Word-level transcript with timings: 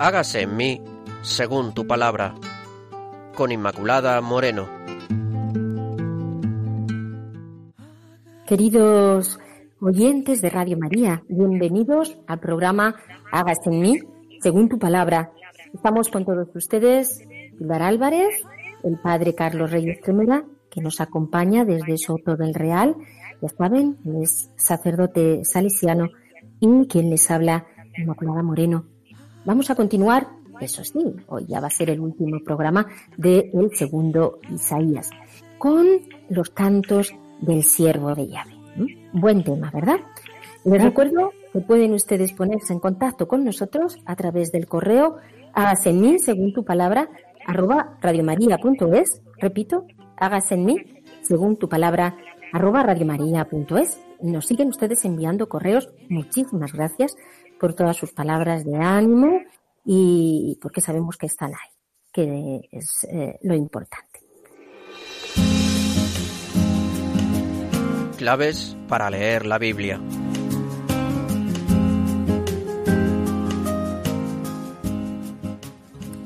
hágase 0.00 0.40
en 0.40 0.56
mí 0.56 0.80
según 1.20 1.74
tu 1.74 1.86
palabra. 1.86 2.34
Con 3.36 3.52
Inmaculada 3.52 4.18
Moreno. 4.22 4.66
Queridos 8.46 9.38
oyentes 9.78 10.40
de 10.40 10.48
Radio 10.48 10.78
María, 10.78 11.22
bienvenidos 11.28 12.16
al 12.26 12.40
programa 12.40 12.96
Hágase 13.30 13.68
en 13.70 13.80
mí 13.80 13.98
según 14.40 14.70
tu 14.70 14.78
palabra. 14.78 15.32
Estamos 15.74 16.08
con 16.08 16.24
todos 16.24 16.48
ustedes, 16.54 17.22
Pilar 17.58 17.82
Álvarez, 17.82 18.42
el 18.82 18.98
padre 18.98 19.34
Carlos 19.34 19.70
Reyes 19.70 20.00
Tremera, 20.00 20.44
que 20.70 20.80
nos 20.80 21.02
acompaña 21.02 21.66
desde 21.66 21.98
Soto 21.98 22.36
del 22.36 22.54
Real. 22.54 22.96
Ya 23.42 23.48
saben, 23.50 23.98
es 24.22 24.50
sacerdote 24.56 25.44
salesiano 25.44 26.08
y 26.58 26.88
quien 26.88 27.10
les 27.10 27.30
habla, 27.30 27.66
Inmaculada 27.98 28.42
Moreno. 28.42 28.86
Vamos 29.44 29.70
a 29.70 29.74
continuar, 29.74 30.28
eso 30.60 30.84
sí, 30.84 30.98
hoy 31.28 31.46
ya 31.46 31.60
va 31.60 31.68
a 31.68 31.70
ser 31.70 31.90
el 31.90 32.00
último 32.00 32.38
programa 32.44 32.86
del 33.16 33.70
segundo 33.74 34.38
Isaías, 34.50 35.10
con 35.58 35.86
los 36.28 36.50
cantos 36.50 37.14
del 37.40 37.64
siervo 37.64 38.14
de 38.14 38.28
llave. 38.28 38.52
Buen 39.12 39.42
tema, 39.42 39.70
¿verdad? 39.72 40.00
Les 40.64 40.82
recuerdo 40.82 41.32
que 41.52 41.60
pueden 41.60 41.94
ustedes 41.94 42.32
ponerse 42.32 42.72
en 42.72 42.80
contacto 42.80 43.26
con 43.26 43.44
nosotros 43.44 43.96
a 44.04 44.14
través 44.14 44.52
del 44.52 44.66
correo 44.66 45.16
hágase 45.54 45.90
en 45.90 46.00
mí, 46.00 46.18
según 46.18 46.52
tu 46.52 46.64
palabra, 46.64 47.08
arroba 47.46 47.96
radiomaria.es. 48.00 49.22
Repito, 49.38 49.86
hágase 50.16 50.54
en 50.54 50.64
mí, 50.64 50.76
según 51.22 51.56
tu 51.56 51.68
palabra, 51.68 52.16
arroba 52.52 52.82
radiomaria.es. 52.82 54.00
Nos 54.22 54.46
siguen 54.46 54.68
ustedes 54.68 55.04
enviando 55.04 55.48
correos. 55.48 55.88
Muchísimas 56.08 56.72
gracias 56.72 57.16
por 57.60 57.74
todas 57.74 57.96
sus 57.96 58.12
palabras 58.12 58.64
de 58.64 58.74
ánimo 58.76 59.42
y 59.84 60.58
porque 60.62 60.80
sabemos 60.80 61.18
que 61.18 61.26
están 61.26 61.50
ahí, 61.50 61.70
que 62.10 62.68
es 62.72 63.04
eh, 63.04 63.38
lo 63.42 63.54
importante. 63.54 64.20
Claves 68.16 68.76
para 68.88 69.10
leer 69.10 69.44
la 69.44 69.58
Biblia. 69.58 70.00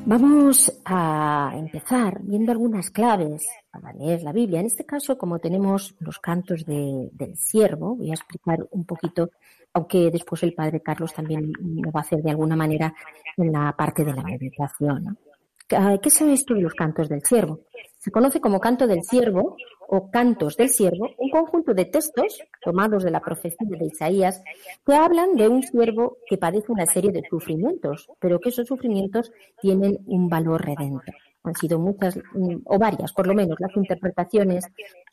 Vamos 0.06 0.80
a 0.84 1.52
empezar 1.56 2.20
viendo 2.22 2.52
algunas 2.52 2.90
claves 2.90 3.46
para 3.70 3.92
leer 3.94 4.22
la 4.22 4.32
Biblia. 4.32 4.60
En 4.60 4.66
este 4.66 4.84
caso, 4.84 5.16
como 5.16 5.38
tenemos 5.38 5.96
los 5.98 6.18
cantos 6.18 6.64
del 6.66 7.36
siervo, 7.36 7.96
voy 7.96 8.10
a 8.10 8.14
explicar 8.14 8.66
un 8.70 8.84
poquito 8.84 9.30
aunque 9.74 10.10
después 10.10 10.42
el 10.44 10.54
padre 10.54 10.80
Carlos 10.80 11.12
también 11.12 11.52
lo 11.60 11.90
va 11.90 12.00
a 12.00 12.02
hacer 12.02 12.22
de 12.22 12.30
alguna 12.30 12.56
manera 12.56 12.94
en 13.36 13.52
la 13.52 13.74
parte 13.76 14.04
de 14.04 14.14
la 14.14 14.22
meditación. 14.22 15.18
¿Qué 15.66 16.10
sabe 16.10 16.34
esto 16.34 16.54
de 16.54 16.60
los 16.60 16.74
cantos 16.74 17.08
del 17.08 17.22
siervo? 17.22 17.60
Se 17.98 18.10
conoce 18.10 18.40
como 18.40 18.60
canto 18.60 18.86
del 18.86 19.02
siervo 19.02 19.56
o 19.88 20.10
cantos 20.10 20.56
del 20.56 20.68
siervo, 20.68 21.10
un 21.18 21.30
conjunto 21.30 21.74
de 21.74 21.86
textos 21.86 22.38
tomados 22.62 23.02
de 23.02 23.10
la 23.10 23.20
profecía 23.20 23.66
de 23.68 23.86
Isaías 23.86 24.42
que 24.86 24.94
hablan 24.94 25.34
de 25.36 25.48
un 25.48 25.62
siervo 25.62 26.18
que 26.28 26.38
padece 26.38 26.70
una 26.70 26.86
serie 26.86 27.12
de 27.12 27.22
sufrimientos, 27.28 28.08
pero 28.20 28.38
que 28.40 28.50
esos 28.50 28.68
sufrimientos 28.68 29.32
tienen 29.60 29.98
un 30.06 30.28
valor 30.28 30.64
redentor. 30.64 31.14
Han 31.44 31.54
sido 31.54 31.78
muchas 31.78 32.16
mm, 32.16 32.56
o 32.64 32.78
varias, 32.78 33.12
por 33.12 33.26
lo 33.26 33.34
menos, 33.34 33.58
las 33.60 33.76
interpretaciones 33.76 34.64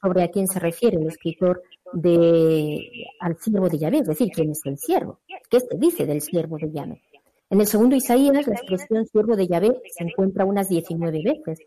sobre 0.01 0.23
a 0.23 0.29
quién 0.29 0.47
se 0.47 0.59
refiere 0.59 0.97
el 0.97 1.07
escritor 1.07 1.61
de, 1.93 3.05
al 3.19 3.37
siervo 3.37 3.69
de 3.69 3.77
Yahvé, 3.77 3.99
es 3.99 4.07
decir, 4.07 4.29
quién 4.33 4.51
es 4.51 4.61
el 4.65 4.77
siervo, 4.77 5.19
qué 5.49 5.59
se 5.59 5.77
dice 5.77 6.05
del 6.05 6.21
siervo 6.21 6.57
de 6.57 6.71
Yahvé. 6.71 7.01
En 7.49 7.59
el 7.59 7.67
segundo 7.67 7.95
Isaías, 7.95 8.47
la 8.47 8.55
expresión 8.55 9.05
siervo 9.07 9.35
de 9.35 9.47
Yahvé 9.47 9.81
se 9.95 10.03
encuentra 10.05 10.45
unas 10.45 10.69
19 10.69 11.21
veces. 11.23 11.59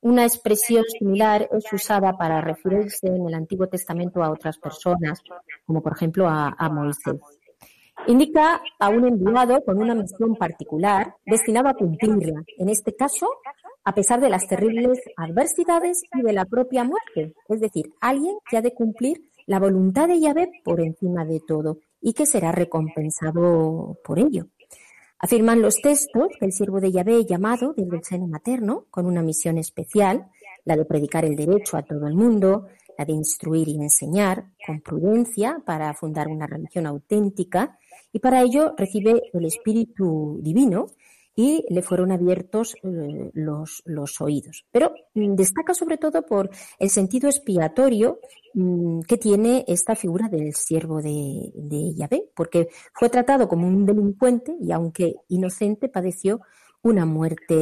Una 0.00 0.24
expresión 0.24 0.84
similar 0.98 1.48
es 1.50 1.72
usada 1.72 2.16
para 2.16 2.40
referirse 2.40 3.08
en 3.08 3.26
el 3.26 3.34
Antiguo 3.34 3.66
Testamento 3.66 4.22
a 4.22 4.30
otras 4.30 4.58
personas, 4.58 5.20
como 5.66 5.82
por 5.82 5.94
ejemplo 5.94 6.28
a, 6.28 6.54
a 6.56 6.68
Moisés. 6.68 7.20
Indica 8.06 8.60
a 8.78 8.88
un 8.90 9.08
enviado 9.08 9.60
con 9.64 9.78
una 9.78 9.94
misión 9.94 10.36
particular 10.36 11.16
destinado 11.24 11.68
a 11.68 11.74
cumplirla. 11.74 12.44
En 12.58 12.68
este 12.68 12.94
caso, 12.94 13.28
a 13.82 13.94
pesar 13.94 14.20
de 14.20 14.28
las 14.28 14.46
terribles 14.46 15.00
adversidades 15.16 16.02
y 16.14 16.22
de 16.22 16.32
la 16.32 16.44
propia 16.44 16.84
muerte, 16.84 17.34
es 17.48 17.60
decir, 17.60 17.92
alguien 18.00 18.36
que 18.48 18.56
ha 18.56 18.62
de 18.62 18.74
cumplir 18.74 19.20
la 19.46 19.58
voluntad 19.58 20.08
de 20.08 20.20
Yahvé 20.20 20.50
por 20.64 20.80
encima 20.80 21.24
de 21.24 21.40
todo 21.40 21.78
y 22.00 22.12
que 22.12 22.26
será 22.26 22.52
recompensado 22.52 23.98
por 24.04 24.18
ello. 24.18 24.46
Afirman 25.18 25.62
los 25.62 25.80
textos 25.80 26.28
que 26.38 26.46
el 26.46 26.52
siervo 26.52 26.80
de 26.80 26.92
Yahvé 26.92 27.24
llamado 27.24 27.72
desde 27.76 27.96
el 27.96 28.04
seno 28.04 28.26
materno 28.26 28.86
con 28.90 29.06
una 29.06 29.22
misión 29.22 29.58
especial, 29.58 30.28
la 30.64 30.76
de 30.76 30.84
predicar 30.84 31.24
el 31.24 31.36
derecho 31.36 31.76
a 31.76 31.82
todo 31.82 32.06
el 32.06 32.14
mundo, 32.14 32.66
la 32.98 33.04
de 33.04 33.12
instruir 33.12 33.68
y 33.68 33.76
enseñar 33.76 34.50
con 34.66 34.80
prudencia 34.80 35.62
para 35.64 35.92
fundar 35.94 36.28
una 36.28 36.46
religión 36.46 36.86
auténtica 36.86 37.78
y 38.12 38.18
para 38.18 38.42
ello 38.42 38.74
recibe 38.76 39.22
el 39.32 39.44
Espíritu 39.44 40.38
Divino 40.42 40.86
y 41.36 41.64
le 41.68 41.82
fueron 41.82 42.12
abiertos 42.12 42.74
eh, 42.82 43.30
los, 43.34 43.82
los, 43.84 44.20
oídos. 44.20 44.66
Pero 44.70 44.94
mm, 45.14 45.34
destaca 45.34 45.74
sobre 45.74 45.98
todo 45.98 46.24
por 46.24 46.50
el 46.78 46.90
sentido 46.90 47.28
expiatorio 47.28 48.20
mm, 48.54 49.00
que 49.00 49.16
tiene 49.16 49.64
esta 49.66 49.96
figura 49.96 50.28
del 50.28 50.54
siervo 50.54 51.02
de, 51.02 51.50
de 51.54 51.94
Yahvé, 51.94 52.30
porque 52.34 52.68
fue 52.92 53.08
tratado 53.08 53.48
como 53.48 53.66
un 53.66 53.84
delincuente 53.84 54.56
y 54.60 54.72
aunque 54.72 55.14
inocente 55.28 55.88
padeció 55.88 56.40
una 56.84 57.06
muerte 57.06 57.54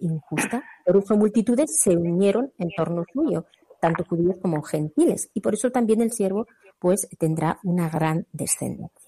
injusta. 0.00 0.64
Por 0.84 1.16
multitudes 1.16 1.78
se 1.78 1.96
unieron 1.96 2.52
en 2.58 2.70
torno 2.76 3.04
suyo, 3.12 3.46
tanto 3.80 4.04
judíos 4.04 4.36
como 4.40 4.62
gentiles, 4.62 5.30
y 5.34 5.40
por 5.40 5.54
eso 5.54 5.70
también 5.70 6.00
el 6.00 6.12
siervo 6.12 6.46
pues 6.78 7.06
tendrá 7.18 7.60
una 7.62 7.88
gran 7.88 8.26
descendencia. 8.32 9.03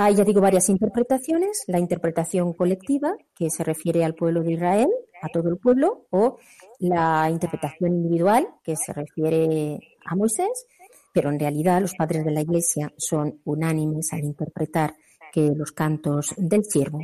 Hay, 0.00 0.14
ya 0.14 0.22
digo, 0.22 0.40
varias 0.40 0.68
interpretaciones. 0.68 1.64
La 1.66 1.80
interpretación 1.80 2.52
colectiva, 2.52 3.16
que 3.34 3.50
se 3.50 3.64
refiere 3.64 4.04
al 4.04 4.14
pueblo 4.14 4.44
de 4.44 4.52
Israel, 4.52 4.88
a 5.20 5.26
todo 5.26 5.48
el 5.48 5.56
pueblo, 5.58 6.06
o 6.10 6.38
la 6.78 7.28
interpretación 7.28 7.94
individual, 7.94 8.46
que 8.62 8.76
se 8.76 8.92
refiere 8.92 9.80
a 10.06 10.14
Moisés, 10.14 10.66
pero 11.12 11.30
en 11.30 11.40
realidad 11.40 11.80
los 11.80 11.94
padres 11.94 12.24
de 12.24 12.30
la 12.30 12.42
Iglesia 12.42 12.92
son 12.96 13.40
unánimes 13.44 14.12
al 14.12 14.20
interpretar 14.20 14.94
que 15.32 15.50
los 15.52 15.72
cantos 15.72 16.32
del 16.36 16.64
siervo 16.64 17.00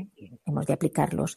hemos 0.47 0.65
de 0.65 0.72
aplicarlos 0.72 1.37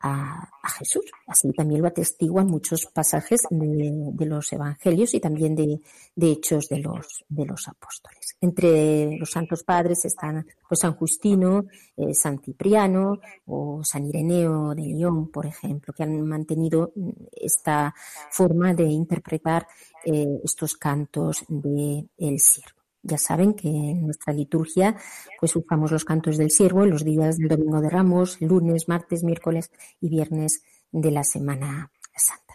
a, 0.00 0.48
Jesús. 0.78 1.04
Así 1.26 1.50
también 1.52 1.80
lo 1.80 1.88
atestiguan 1.88 2.46
muchos 2.46 2.86
pasajes 2.86 3.42
de, 3.50 4.26
los 4.26 4.52
evangelios 4.52 5.14
y 5.14 5.20
también 5.20 5.56
de, 5.56 5.80
hechos 6.20 6.68
de 6.68 6.78
los, 6.80 7.24
de 7.28 7.46
los 7.46 7.66
apóstoles. 7.66 8.36
Entre 8.40 9.16
los 9.18 9.30
santos 9.30 9.64
padres 9.64 10.04
están 10.04 10.46
pues, 10.68 10.80
San 10.80 10.94
Justino, 10.94 11.64
eh, 11.96 12.14
San 12.14 12.40
Cipriano 12.40 13.18
o 13.46 13.82
San 13.82 14.04
Ireneo 14.04 14.74
de 14.74 14.82
León, 14.82 15.30
por 15.30 15.46
ejemplo, 15.46 15.94
que 15.94 16.02
han 16.02 16.20
mantenido 16.26 16.92
mm, 16.94 17.10
esta 17.32 17.94
forma 18.30 18.74
de 18.74 18.84
interpretar 18.84 19.66
eh, 20.04 20.40
estos 20.44 20.76
cantos 20.76 21.44
del 21.48 22.08
el 22.18 22.38
siervo. 22.38 22.77
Ya 23.02 23.18
saben 23.18 23.54
que 23.54 23.68
en 23.68 24.04
nuestra 24.04 24.32
liturgia 24.32 24.96
pues 25.40 25.54
usamos 25.56 25.92
los 25.92 26.04
cantos 26.04 26.36
del 26.36 26.50
siervo 26.50 26.82
en 26.82 26.90
los 26.90 27.04
días 27.04 27.38
del 27.38 27.48
Domingo 27.48 27.80
de 27.80 27.90
Ramos, 27.90 28.40
lunes, 28.40 28.88
martes, 28.88 29.24
miércoles 29.24 29.70
y 30.00 30.08
viernes 30.08 30.62
de 30.90 31.10
la 31.10 31.24
Semana 31.24 31.90
Santa. 32.16 32.54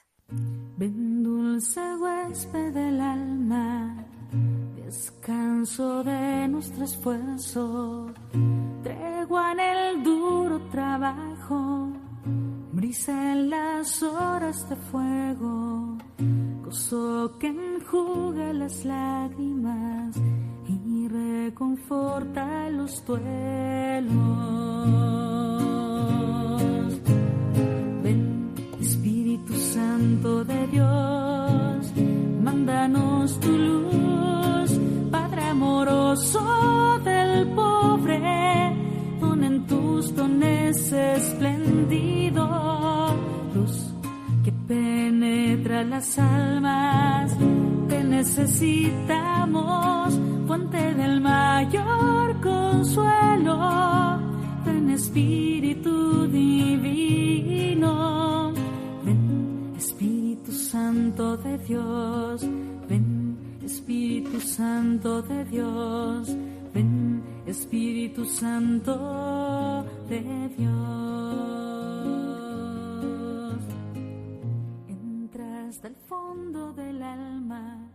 Ven 0.77 1.23
dulce 1.23 1.81
huésped 1.97 2.73
del 2.73 2.99
alma, 2.99 4.05
descanso 4.75 6.03
de 6.03 6.47
nuestro 6.47 6.83
esfuerzo, 6.83 8.13
tregua 8.83 9.51
en 9.53 9.59
el 9.59 10.03
duro 10.03 10.59
trabajo, 10.69 11.93
brisa 12.71 13.33
en 13.33 13.49
las 13.49 14.01
horas 14.01 14.67
de 14.69 14.75
fuego, 14.75 15.97
gozo 16.73 17.37
que 17.37 17.49
enjuga 17.49 18.51
las 18.51 18.83
lágrimas 18.83 20.15
reconforta 21.07 22.67
los 22.71 23.05
duelos. 23.05 24.09
Ven, 28.01 28.53
Espíritu 28.81 29.53
Santo 29.53 30.43
de 30.43 30.67
Dios, 30.67 31.93
mándanos 32.41 33.39
tu 33.39 33.51
luz, 33.51 34.71
Padre 35.11 35.43
amoroso 35.43 36.99
del 37.03 37.49
pobre, 37.49 38.75
pon 39.19 39.43
en 39.43 39.67
tus 39.67 40.15
dones 40.15 40.91
esplendido, 40.91 42.47
luz 43.53 43.92
penetra 44.73 45.83
las 45.83 46.17
almas, 46.17 47.37
te 47.87 48.03
necesitamos, 48.03 50.19
fuente 50.47 50.95
del 50.95 51.21
mayor 51.21 52.41
consuelo, 52.41 54.17
ven 54.65 54.89
Espíritu 54.89 56.27
Divino, 56.27 57.91
ven 59.05 59.73
Espíritu 59.77 60.51
Santo 60.51 61.37
de 61.37 61.59
Dios, 61.59 62.41
ven 62.89 63.37
Espíritu 63.63 64.39
Santo 64.39 65.21
de 65.21 65.45
Dios, 65.45 66.35
ven 66.73 67.21
Espíritu 67.45 68.25
Santo 68.25 69.85
de 70.09 70.49
Dios. 70.57 71.82
Hasta 75.73 75.87
el 75.87 75.95
fondo 75.95 76.71
del 76.73 77.01
alma, 77.01 77.91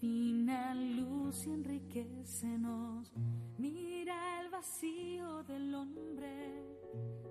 divina 0.00 0.74
luz 0.76 1.44
y 1.44 1.50
enriquecenos. 1.50 3.12
Mira 3.58 4.40
el 4.42 4.48
vacío 4.50 5.42
del 5.42 5.74
hombre, 5.74 6.62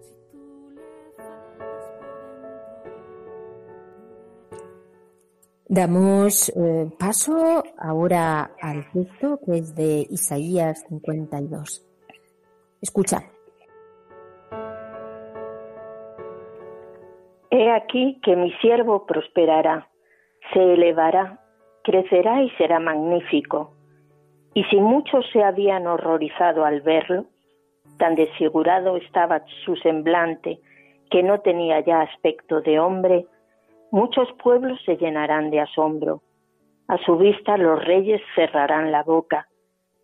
si 0.02 0.16
tú 0.30 0.70
le 0.72 1.14
faltas 1.16 1.86
Damos 5.70 6.50
eh, 6.50 6.92
paso 7.00 7.64
ahora 7.78 8.54
al 8.62 8.92
texto 8.92 9.40
que 9.46 9.60
es 9.60 9.74
de 9.74 10.08
Isaías 10.10 10.84
52. 10.90 11.86
Escucha. 12.82 13.37
He 17.58 17.72
aquí 17.72 18.20
que 18.22 18.36
mi 18.36 18.52
siervo 18.62 19.08
prosperará, 19.08 19.88
se 20.54 20.74
elevará, 20.74 21.40
crecerá 21.84 22.44
y 22.44 22.52
será 22.52 22.80
magnífico. 22.80 23.74
Y 24.54 24.64
si 24.66 24.80
muchos 24.80 25.26
se 25.32 25.44
habían 25.44 25.88
horrorizado 25.88 26.66
al 26.66 26.82
verlo, 26.82 27.26
tan 27.98 28.14
desfigurado 28.14 28.98
estaba 28.98 29.42
su 29.66 29.76
semblante 29.78 30.60
que 31.10 31.24
no 31.24 31.40
tenía 31.40 31.80
ya 31.80 32.02
aspecto 32.02 32.62
de 32.62 32.80
hombre, 32.80 33.26
Muchos 33.92 34.28
pueblos 34.44 34.80
se 34.86 34.98
llenarán 34.98 35.50
de 35.50 35.62
asombro. 35.62 36.22
A 36.90 36.98
su 36.98 37.18
vista 37.18 37.56
los 37.56 37.84
reyes 37.86 38.22
cerrarán 38.36 38.92
la 38.92 39.02
boca, 39.02 39.48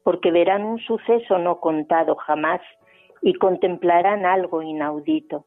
porque 0.04 0.32
verán 0.32 0.64
un 0.64 0.80
suceso 0.80 1.38
no 1.38 1.60
contado 1.60 2.16
jamás 2.16 2.62
y 3.22 3.34
contemplarán 3.34 4.26
algo 4.26 4.62
inaudito. 4.62 5.46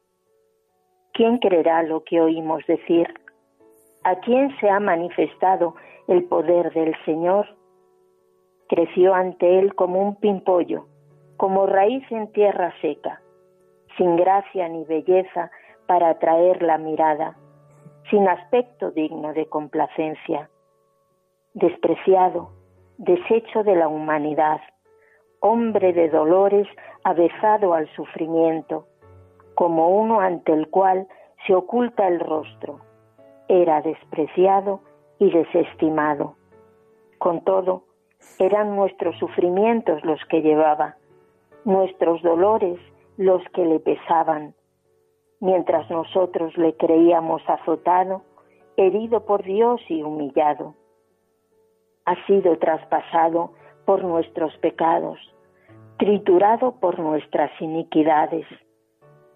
¿Quién 1.17 1.39
creerá 1.39 1.81
lo 1.81 2.03
que 2.03 2.21
oímos 2.21 2.63
decir? 2.67 3.11
¿A 4.03 4.17
quién 4.17 4.55
se 4.59 4.69
ha 4.69 4.79
manifestado 4.79 5.73
el 6.07 6.25
poder 6.25 6.71
del 6.73 6.95
Señor? 7.05 7.47
Creció 8.69 9.15
ante 9.15 9.57
él 9.57 9.73
como 9.73 9.99
un 9.99 10.17
pimpollo, 10.17 10.85
como 11.35 11.65
raíz 11.65 12.03
en 12.11 12.31
tierra 12.33 12.71
seca, 12.81 13.19
sin 13.97 14.15
gracia 14.15 14.69
ni 14.69 14.83
belleza 14.83 15.49
para 15.87 16.09
atraer 16.09 16.61
la 16.61 16.77
mirada 16.77 17.35
sin 18.11 18.27
aspecto 18.27 18.91
digno 18.91 19.33
de 19.33 19.47
complacencia, 19.47 20.51
despreciado, 21.55 22.51
deshecho 22.99 23.63
de 23.63 23.75
la 23.75 23.87
humanidad, 23.87 24.61
hombre 25.39 25.93
de 25.93 26.09
dolores, 26.09 26.67
avezado 27.03 27.73
al 27.73 27.87
sufrimiento, 27.95 28.85
como 29.57 29.89
uno 29.89 30.19
ante 30.19 30.53
el 30.53 30.69
cual 30.69 31.07
se 31.47 31.55
oculta 31.55 32.07
el 32.07 32.19
rostro. 32.19 32.79
Era 33.47 33.81
despreciado 33.81 34.81
y 35.17 35.31
desestimado. 35.31 36.35
Con 37.17 37.43
todo, 37.43 37.81
eran 38.37 38.75
nuestros 38.75 39.17
sufrimientos 39.17 40.05
los 40.05 40.23
que 40.25 40.43
llevaba, 40.43 40.97
nuestros 41.65 42.21
dolores 42.21 42.79
los 43.17 43.41
que 43.55 43.65
le 43.65 43.79
pesaban, 43.79 44.53
mientras 45.39 45.89
nosotros 45.89 46.55
le 46.55 46.77
creíamos 46.77 47.41
azotado, 47.49 48.21
herido 48.75 49.25
por 49.25 49.41
Dios 49.41 49.81
y 49.89 50.03
humillado. 50.03 50.75
Ha 52.05 52.15
sido 52.27 52.59
traspasado 52.59 53.53
por 53.85 54.03
nuestros 54.03 54.55
pecados, 54.57 55.17
triturado 55.97 56.73
por 56.79 56.99
nuestras 56.99 57.49
iniquidades. 57.59 58.45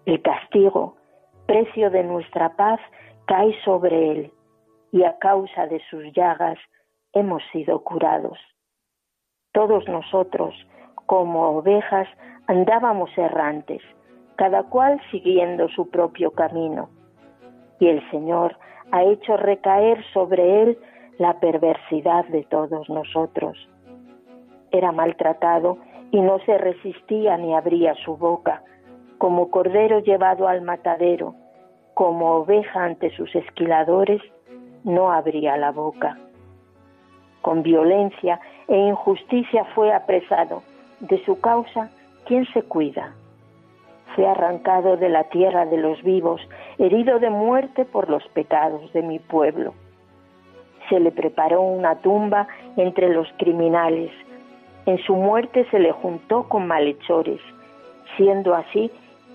El 0.04 0.20
castigo, 0.20 0.96
precio 1.46 1.90
de 1.90 2.02
nuestra 2.02 2.56
paz, 2.56 2.80
cae 3.26 3.54
sobre 3.64 4.10
él, 4.12 4.32
y 4.90 5.04
a 5.04 5.16
causa 5.18 5.66
de 5.66 5.80
sus 5.88 6.12
llagas 6.12 6.58
hemos 7.12 7.42
sido 7.52 7.84
curados. 7.84 8.38
Todos 9.52 9.86
nosotros, 9.88 10.54
como 11.06 11.58
ovejas, 11.58 12.08
andábamos 12.48 13.16
errantes, 13.16 13.80
cada 14.36 14.64
cual 14.64 15.00
siguiendo 15.10 15.68
su 15.68 15.88
propio 15.88 16.32
camino. 16.32 16.90
Y 17.78 17.88
el 17.88 18.10
Señor 18.10 18.56
ha 18.90 19.04
hecho 19.04 19.36
recaer 19.36 20.02
sobre 20.12 20.62
él 20.62 20.78
la 21.18 21.38
perversidad 21.38 22.24
de 22.26 22.42
todos 22.44 22.88
nosotros. 22.88 23.56
Era 24.72 24.90
maltratado 24.90 25.78
y 26.10 26.20
no 26.20 26.38
se 26.40 26.58
resistía 26.58 27.36
ni 27.36 27.54
abría 27.54 27.94
su 28.04 28.16
boca, 28.16 28.64
como 29.22 29.52
cordero 29.52 30.00
llevado 30.00 30.48
al 30.48 30.62
matadero, 30.62 31.36
como 31.94 32.32
oveja 32.38 32.82
ante 32.82 33.08
sus 33.10 33.32
esquiladores, 33.36 34.20
no 34.82 35.12
abría 35.12 35.56
la 35.56 35.70
boca. 35.70 36.18
Con 37.40 37.62
violencia 37.62 38.40
e 38.66 38.76
injusticia 38.76 39.64
fue 39.76 39.92
apresado. 39.92 40.64
De 40.98 41.24
su 41.24 41.40
causa, 41.40 41.88
¿quién 42.26 42.46
se 42.46 42.62
cuida? 42.62 43.14
fue 44.16 44.26
arrancado 44.26 44.96
de 44.96 45.08
la 45.08 45.22
tierra 45.28 45.66
de 45.66 45.76
los 45.76 46.02
vivos, 46.02 46.40
herido 46.78 47.20
de 47.20 47.30
muerte 47.30 47.84
por 47.84 48.10
los 48.10 48.26
pecados 48.34 48.92
de 48.92 49.02
mi 49.02 49.20
pueblo. 49.20 49.72
Se 50.88 50.98
le 50.98 51.12
preparó 51.12 51.62
una 51.62 51.94
tumba 52.00 52.48
entre 52.76 53.08
los 53.08 53.28
criminales. 53.38 54.10
En 54.84 54.98
su 54.98 55.14
muerte 55.14 55.64
se 55.70 55.78
le 55.78 55.92
juntó 55.92 56.48
con 56.48 56.66
malhechores, 56.66 57.40
siendo 58.16 58.54
así 58.54 58.90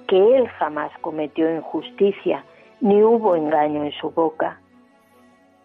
que 0.07 0.37
él 0.37 0.47
jamás 0.47 0.91
cometió 1.01 1.53
injusticia, 1.53 2.43
ni 2.81 3.03
hubo 3.03 3.35
engaño 3.35 3.83
en 3.83 3.91
su 3.93 4.11
boca. 4.11 4.59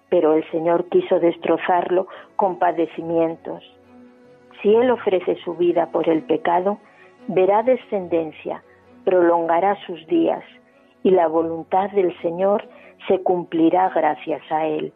Pero 0.09 0.35
el 0.35 0.49
Señor 0.51 0.89
quiso 0.89 1.21
destrozarlo 1.21 2.07
con 2.37 2.59
padecimientos. 2.59 3.63
Si 4.61 4.75
él 4.75 4.91
ofrece 4.91 5.37
su 5.45 5.55
vida 5.55 5.87
por 5.91 6.09
el 6.09 6.23
pecado, 6.23 6.79
verá 7.29 7.63
descendencia, 7.63 8.63
prolongará 9.05 9.77
sus 9.87 10.07
días 10.07 10.45
y 11.03 11.11
la 11.11 11.29
voluntad 11.29 11.91
del 11.91 12.17
Señor 12.21 12.65
se 13.09 13.23
cumplirá 13.23 13.89
gracias 13.91 14.43
a 14.51 14.67
él. 14.67 14.93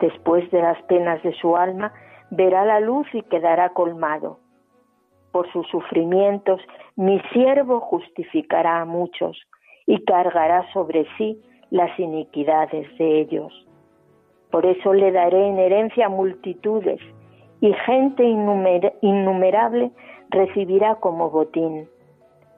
Después 0.00 0.50
de 0.50 0.62
las 0.62 0.80
penas 0.84 1.22
de 1.22 1.32
su 1.34 1.56
alma, 1.56 1.92
verá 2.30 2.64
la 2.64 2.80
luz 2.80 3.06
y 3.12 3.22
quedará 3.22 3.70
colmado. 3.70 4.38
Por 5.32 5.50
sus 5.52 5.66
sufrimientos, 5.68 6.60
mi 6.96 7.20
siervo 7.32 7.80
justificará 7.80 8.80
a 8.80 8.84
muchos 8.84 9.38
y 9.86 10.02
cargará 10.04 10.70
sobre 10.72 11.06
sí 11.16 11.40
las 11.70 11.96
iniquidades 11.98 12.86
de 12.98 13.20
ellos. 13.20 13.52
Por 14.50 14.66
eso 14.66 14.92
le 14.92 15.12
daré 15.12 15.46
en 15.46 15.58
herencia 15.58 16.08
multitudes 16.08 17.00
y 17.60 17.72
gente 17.86 18.24
innumerable 19.02 19.92
recibirá 20.30 20.96
como 20.96 21.30
botín 21.30 21.88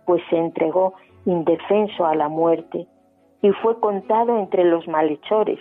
pues 0.07 0.23
se 0.31 0.37
entregó 0.37 0.95
indefenso 1.25 2.05
a 2.05 2.15
la 2.15 2.29
muerte 2.29 2.87
y 3.43 3.51
fue 3.51 3.79
contado 3.81 4.39
entre 4.39 4.65
los 4.65 4.87
malhechores, 4.89 5.59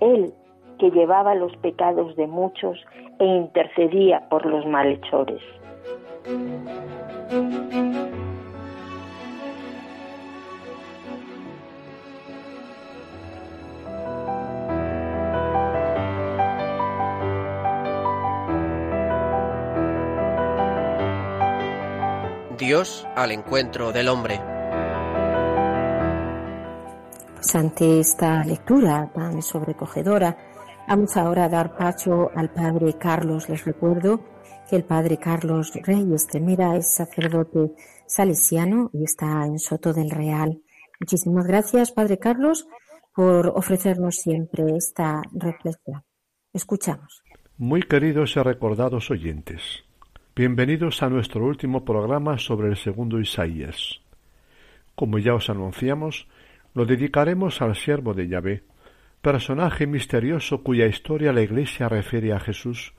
él 0.00 0.32
que 0.78 0.90
llevaba 0.90 1.34
los 1.34 1.54
pecados 1.58 2.16
de 2.16 2.26
muchos 2.26 2.78
e 3.18 3.24
intercedía 3.24 4.28
por 4.30 4.46
los 4.46 4.66
malhechores. 4.66 5.42
Dios 6.24 6.36
al 23.16 23.32
encuentro 23.32 23.90
del 23.90 24.08
hombre. 24.08 24.40
Ante 27.52 27.98
esta 27.98 28.44
lectura 28.44 29.10
tan 29.12 29.42
sobrecogedora, 29.42 30.36
vamos 30.86 31.16
ahora 31.16 31.46
a 31.46 31.48
dar 31.48 31.76
paso 31.76 32.30
al 32.36 32.50
Padre 32.50 32.96
Carlos. 32.96 33.48
Les 33.48 33.64
recuerdo 33.64 34.31
el 34.76 34.84
Padre 34.84 35.18
Carlos 35.18 35.72
Reyes 35.74 36.26
Temera 36.26 36.76
es 36.76 36.94
sacerdote 36.94 37.72
salesiano 38.06 38.90
y 38.92 39.04
está 39.04 39.44
en 39.46 39.58
Soto 39.58 39.92
del 39.92 40.10
Real. 40.10 40.62
Muchísimas 40.98 41.46
gracias, 41.46 41.92
Padre 41.92 42.18
Carlos, 42.18 42.66
por 43.14 43.48
ofrecernos 43.48 44.16
siempre 44.16 44.64
esta 44.76 45.22
reflexión. 45.32 46.02
Escuchamos. 46.52 47.22
Muy 47.58 47.82
queridos 47.82 48.36
y 48.36 48.40
recordados 48.40 49.10
oyentes, 49.10 49.84
Bienvenidos 50.34 51.02
a 51.02 51.10
nuestro 51.10 51.44
último 51.44 51.84
programa 51.84 52.38
sobre 52.38 52.68
el 52.68 52.76
segundo 52.76 53.20
Isaías. 53.20 54.00
Como 54.94 55.18
ya 55.18 55.34
os 55.34 55.50
anunciamos, 55.50 56.26
lo 56.72 56.86
dedicaremos 56.86 57.60
al 57.60 57.76
siervo 57.76 58.14
de 58.14 58.28
Yahvé, 58.28 58.64
personaje 59.20 59.86
misterioso 59.86 60.62
cuya 60.62 60.86
historia 60.86 61.34
la 61.34 61.42
Iglesia 61.42 61.90
refiere 61.90 62.32
a 62.32 62.40
Jesús, 62.40 62.94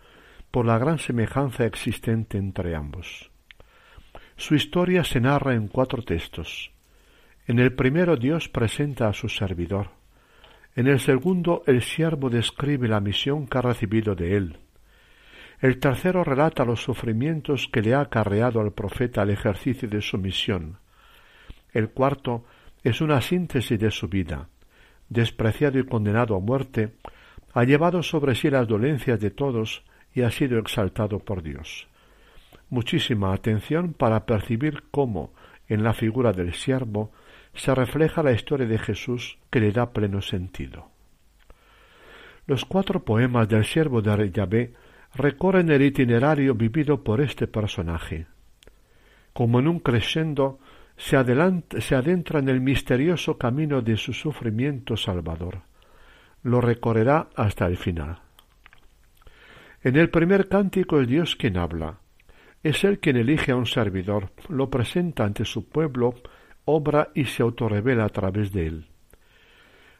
por 0.54 0.68
la 0.68 0.78
gran 0.78 1.00
semejanza 1.00 1.66
existente 1.66 2.38
entre 2.38 2.76
ambos. 2.76 3.32
Su 4.36 4.54
historia 4.54 5.04
se 5.04 5.20
narra 5.20 5.56
en 5.56 5.68
cuatro 5.68 6.04
textos. 6.04 6.72
En 7.48 7.58
el 7.58 7.74
primero 7.74 8.18
Dios 8.18 8.50
presenta 8.50 9.08
a 9.08 9.14
su 9.14 9.30
servidor. 9.30 9.90
En 10.76 10.86
el 10.86 11.00
segundo 11.00 11.64
el 11.66 11.82
siervo 11.82 12.30
describe 12.30 12.88
la 12.88 13.00
misión 13.00 13.48
que 13.48 13.58
ha 13.58 13.62
recibido 13.62 14.14
de 14.14 14.38
él. 14.38 14.58
El 15.60 15.80
tercero 15.80 16.24
relata 16.24 16.64
los 16.66 16.84
sufrimientos 16.84 17.68
que 17.68 17.82
le 17.82 17.96
ha 17.96 18.02
acarreado 18.02 18.62
al 18.62 18.74
profeta 18.74 19.24
el 19.24 19.32
ejercicio 19.32 19.90
de 19.90 20.04
su 20.04 20.20
misión. 20.20 20.78
El 21.72 21.90
cuarto 21.90 22.46
es 22.84 23.02
una 23.02 23.22
síntesis 23.22 23.80
de 23.80 23.90
su 23.90 24.08
vida. 24.08 24.50
Despreciado 25.10 25.80
y 25.80 25.86
condenado 25.88 26.36
a 26.36 26.40
muerte, 26.40 26.94
ha 27.54 27.64
llevado 27.64 28.04
sobre 28.04 28.36
sí 28.36 28.52
las 28.52 28.68
dolencias 28.68 29.20
de 29.20 29.32
todos 29.32 29.84
y 30.14 30.22
ha 30.22 30.32
sido 30.32 30.60
exaltado 30.60 31.20
por 31.20 31.42
Dios. 31.44 31.88
Muchísima 32.70 33.34
atención 33.34 33.94
para 33.94 34.26
percibir 34.26 34.84
cómo, 34.92 35.34
en 35.68 35.84
la 35.84 35.94
figura 35.94 36.34
del 36.34 36.54
siervo, 36.54 37.12
se 37.54 37.74
refleja 37.76 38.24
la 38.24 38.32
historia 38.32 38.68
de 38.68 38.80
Jesús 38.80 39.38
que 39.50 39.60
le 39.60 39.72
da 39.72 39.92
pleno 39.92 40.22
sentido. 40.22 40.90
Los 42.46 42.66
cuatro 42.66 43.06
poemas 43.06 43.48
del 43.48 43.64
siervo 43.64 44.02
de 44.02 44.32
Yahvé 44.32 44.74
recorren 45.14 45.70
el 45.70 45.82
itinerario 45.82 46.56
vivido 46.56 47.04
por 47.04 47.22
este 47.22 47.48
personaje. 47.48 48.26
Como 49.34 49.60
en 49.60 49.68
un 49.68 49.80
crescendo, 49.80 50.60
se, 50.98 51.18
se 51.80 51.96
adentra 51.96 52.40
en 52.40 52.50
el 52.50 52.60
misterioso 52.60 53.38
camino 53.38 53.82
de 53.82 53.98
su 53.98 54.14
sufrimiento 54.14 54.98
salvador. 54.98 55.62
Lo 56.42 56.60
recorrerá 56.60 57.30
hasta 57.36 57.66
el 57.68 57.78
final. 57.78 58.23
En 59.84 59.98
el 59.98 60.10
primer 60.10 60.48
cántico 60.48 61.02
es 61.02 61.08
Dios 61.10 61.36
quien 61.36 61.58
habla. 61.58 62.00
Es 62.64 62.86
Él 62.86 63.00
quien 63.00 63.18
elige 63.18 63.52
a 63.52 63.58
un 63.58 63.66
servidor, 63.66 64.32
lo 64.48 64.70
presenta 64.70 65.26
ante 65.26 65.44
su 65.44 65.68
pueblo, 65.68 66.16
obra 66.64 67.10
y 67.14 67.26
se 67.26 67.44
autorrevela 67.44 68.06
a 68.06 68.10
través 68.10 68.54
de 68.54 68.68
él. 68.68 68.88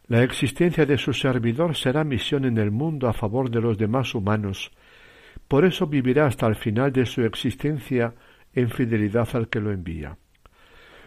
La 0.08 0.24
existencia 0.24 0.86
de 0.86 0.98
su 0.98 1.14
servidor 1.14 1.76
será 1.76 2.06
misión 2.06 2.46
en 2.46 2.58
el 2.58 2.72
mundo 2.72 3.10
a 3.10 3.14
favor 3.14 3.50
de 3.50 3.60
los 3.60 3.78
demás 3.78 4.16
humanos. 4.16 4.72
Por 5.50 5.66
eso 5.66 5.88
vivirá 5.88 6.28
hasta 6.28 6.48
el 6.48 6.56
final 6.56 6.94
de 6.94 7.06
su 7.06 7.24
existencia 7.24 8.14
en 8.54 8.70
fidelidad 8.70 9.28
al 9.34 9.50
que 9.50 9.60
lo 9.60 9.72
envía. 9.72 10.18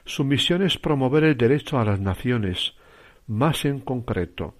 Su 0.05 0.25
misión 0.25 0.63
es 0.63 0.77
promover 0.77 1.25
el 1.25 1.37
derecho 1.37 1.79
a 1.79 1.85
las 1.85 2.01
naciones, 2.01 2.75
más 3.27 3.65
en 3.65 3.81
concreto, 3.81 4.55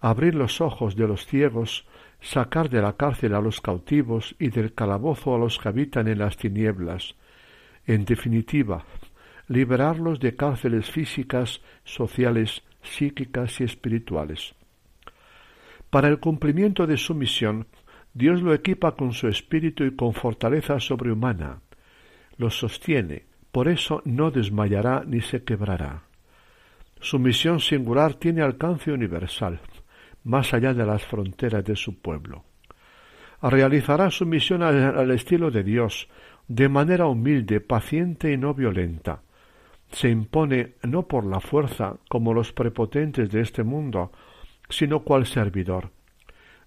abrir 0.00 0.34
los 0.34 0.60
ojos 0.60 0.94
de 0.94 1.08
los 1.08 1.26
ciegos, 1.26 1.86
sacar 2.22 2.70
de 2.70 2.80
la 2.80 2.96
cárcel 2.96 3.34
a 3.34 3.40
los 3.40 3.60
cautivos 3.60 4.34
y 4.38 4.48
del 4.48 4.72
calabozo 4.72 5.34
a 5.34 5.38
los 5.38 5.58
que 5.58 5.68
habitan 5.68 6.06
en 6.08 6.18
las 6.18 6.36
tinieblas, 6.36 7.16
en 7.84 8.04
definitiva, 8.04 8.84
liberarlos 9.48 10.20
de 10.20 10.36
cárceles 10.36 10.88
físicas, 10.90 11.60
sociales, 11.84 12.62
psíquicas 12.80 13.60
y 13.60 13.64
espirituales. 13.64 14.54
Para 15.90 16.08
el 16.08 16.20
cumplimiento 16.20 16.86
de 16.86 16.96
su 16.96 17.14
misión, 17.14 17.66
Dios 18.14 18.40
lo 18.40 18.54
equipa 18.54 18.94
con 18.94 19.12
su 19.12 19.26
espíritu 19.28 19.84
y 19.84 19.96
con 19.96 20.14
fortaleza 20.14 20.78
sobrehumana. 20.78 21.60
Lo 22.36 22.50
sostiene, 22.50 23.26
por 23.50 23.68
eso 23.68 24.00
no 24.04 24.30
desmayará 24.30 25.02
ni 25.06 25.20
se 25.20 25.42
quebrará. 25.42 26.04
Su 27.00 27.18
misión 27.18 27.58
singular 27.58 28.14
tiene 28.14 28.42
alcance 28.42 28.92
universal 28.92 29.60
más 30.24 30.54
allá 30.54 30.74
de 30.74 30.86
las 30.86 31.04
fronteras 31.04 31.64
de 31.64 31.76
su 31.76 32.00
pueblo. 32.00 32.44
Realizará 33.40 34.10
su 34.10 34.24
misión 34.24 34.62
al, 34.62 35.10
estilo 35.10 35.50
de 35.50 35.64
Dios, 35.64 36.08
de 36.46 36.68
manera 36.68 37.06
humilde, 37.06 37.60
paciente 37.60 38.32
y 38.32 38.36
no 38.36 38.54
violenta. 38.54 39.22
Se 39.90 40.08
impone 40.08 40.74
no 40.84 41.08
por 41.08 41.26
la 41.26 41.40
fuerza, 41.40 41.96
como 42.08 42.34
los 42.34 42.52
prepotentes 42.52 43.30
de 43.30 43.40
este 43.40 43.64
mundo, 43.64 44.12
sino 44.68 45.00
cual 45.00 45.26
servidor. 45.26 45.90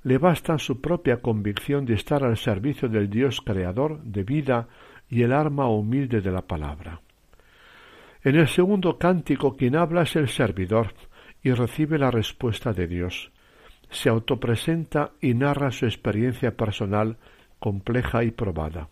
Le 0.04 0.18
basta 0.18 0.60
su 0.60 0.82
propia 0.82 1.22
convicción 1.22 1.86
de 1.86 1.96
estar 1.96 2.24
al 2.24 2.38
servicio 2.38 2.90
del 2.90 3.10
Dios 3.10 3.42
creador 3.42 4.04
de 4.04 4.24
vida 4.24 4.68
y 5.10 5.24
el 5.24 5.32
arma 5.32 5.68
humilde 5.68 6.22
de 6.22 6.32
la 6.32 6.42
palabra. 6.42 7.02
En 8.24 8.36
el 8.36 8.48
segundo 8.48 8.98
cántico 8.98 9.56
quien 9.56 9.76
habla 9.76 10.04
es 10.04 10.16
el 10.16 10.28
servidor 10.28 10.94
y 11.42 11.52
recibe 11.52 11.98
la 11.98 12.12
respuesta 12.12 12.74
de 12.74 12.88
Dios 12.88 13.32
se 13.90 14.10
autopresenta 14.10 15.12
y 15.22 15.34
narra 15.34 15.72
su 15.72 15.86
experiencia 15.86 16.56
personal 16.56 17.18
compleja 17.60 18.24
y 18.24 18.32
probada. 18.32 18.90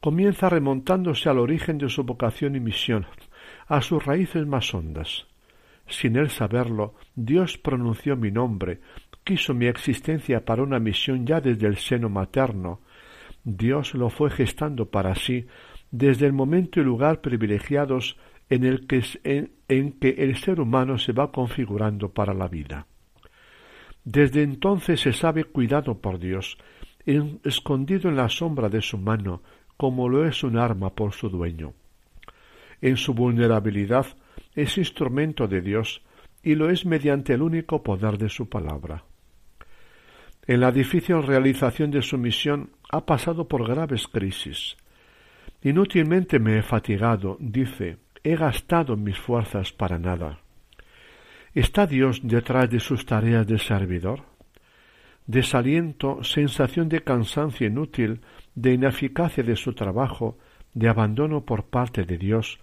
Comienza 0.00 0.48
remontándose 0.48 1.28
al 1.28 1.38
origen 1.38 1.78
de 1.78 1.88
su 1.88 2.04
vocación 2.04 2.56
y 2.56 2.60
misión, 2.60 3.06
a 3.66 3.80
sus 3.80 4.04
raíces 4.04 4.46
más 4.46 4.74
hondas. 4.74 5.26
Sin 5.86 6.16
él 6.16 6.30
saberlo, 6.30 6.94
Dios 7.14 7.58
pronunció 7.58 8.16
mi 8.16 8.30
nombre, 8.30 8.80
quiso 9.22 9.54
mi 9.54 9.66
existencia 9.66 10.44
para 10.44 10.62
una 10.62 10.78
misión 10.78 11.26
ya 11.26 11.40
desde 11.40 11.66
el 11.66 11.76
seno 11.76 12.08
materno. 12.08 12.80
Dios 13.44 13.94
lo 13.94 14.10
fue 14.10 14.30
gestando 14.30 14.90
para 14.90 15.14
sí 15.14 15.46
desde 15.90 16.26
el 16.26 16.32
momento 16.32 16.80
y 16.80 16.84
lugar 16.84 17.20
privilegiados 17.20 18.16
en, 18.50 18.64
el 18.64 18.86
que, 18.86 19.02
en 19.68 19.92
que 19.92 20.08
el 20.18 20.36
ser 20.36 20.60
humano 20.60 20.98
se 20.98 21.12
va 21.12 21.30
configurando 21.30 22.10
para 22.10 22.34
la 22.34 22.48
vida. 22.48 22.86
Desde 24.04 24.42
entonces 24.42 25.00
se 25.00 25.12
sabe 25.12 25.44
cuidado 25.44 25.98
por 25.98 26.18
Dios, 26.18 26.58
escondido 27.06 28.10
en 28.10 28.16
la 28.16 28.28
sombra 28.28 28.68
de 28.68 28.82
su 28.82 28.98
mano, 28.98 29.42
como 29.76 30.08
lo 30.08 30.26
es 30.26 30.44
un 30.44 30.58
arma 30.58 30.90
por 30.94 31.12
su 31.12 31.28
dueño. 31.28 31.72
En 32.80 32.96
su 32.96 33.14
vulnerabilidad 33.14 34.06
es 34.54 34.78
instrumento 34.78 35.48
de 35.48 35.62
Dios 35.62 36.02
y 36.42 36.54
lo 36.54 36.68
es 36.68 36.84
mediante 36.84 37.32
el 37.32 37.42
único 37.42 37.82
poder 37.82 38.18
de 38.18 38.28
su 38.28 38.48
palabra. 38.48 39.04
En 40.46 40.60
la 40.60 40.70
difícil 40.70 41.22
realización 41.22 41.90
de 41.90 42.02
su 42.02 42.18
misión 42.18 42.70
ha 42.90 43.06
pasado 43.06 43.48
por 43.48 43.66
graves 43.66 44.06
crisis. 44.06 44.76
Inútilmente 45.62 46.38
me 46.38 46.58
he 46.58 46.62
fatigado, 46.62 47.38
dice, 47.40 47.96
he 48.22 48.36
gastado 48.36 48.96
mis 48.96 49.18
fuerzas 49.18 49.72
para 49.72 49.98
nada. 49.98 50.43
¿Está 51.54 51.86
Dios 51.86 52.20
detrás 52.24 52.68
de 52.68 52.80
sus 52.80 53.06
tareas 53.06 53.46
de 53.46 53.60
servidor? 53.60 54.24
Desaliento, 55.24 56.24
sensación 56.24 56.88
de 56.88 57.04
cansancio 57.04 57.68
inútil, 57.68 58.22
de 58.56 58.72
ineficacia 58.72 59.44
de 59.44 59.54
su 59.54 59.72
trabajo, 59.72 60.36
de 60.72 60.88
abandono 60.88 61.44
por 61.44 61.66
parte 61.66 62.02
de 62.02 62.18
Dios, 62.18 62.58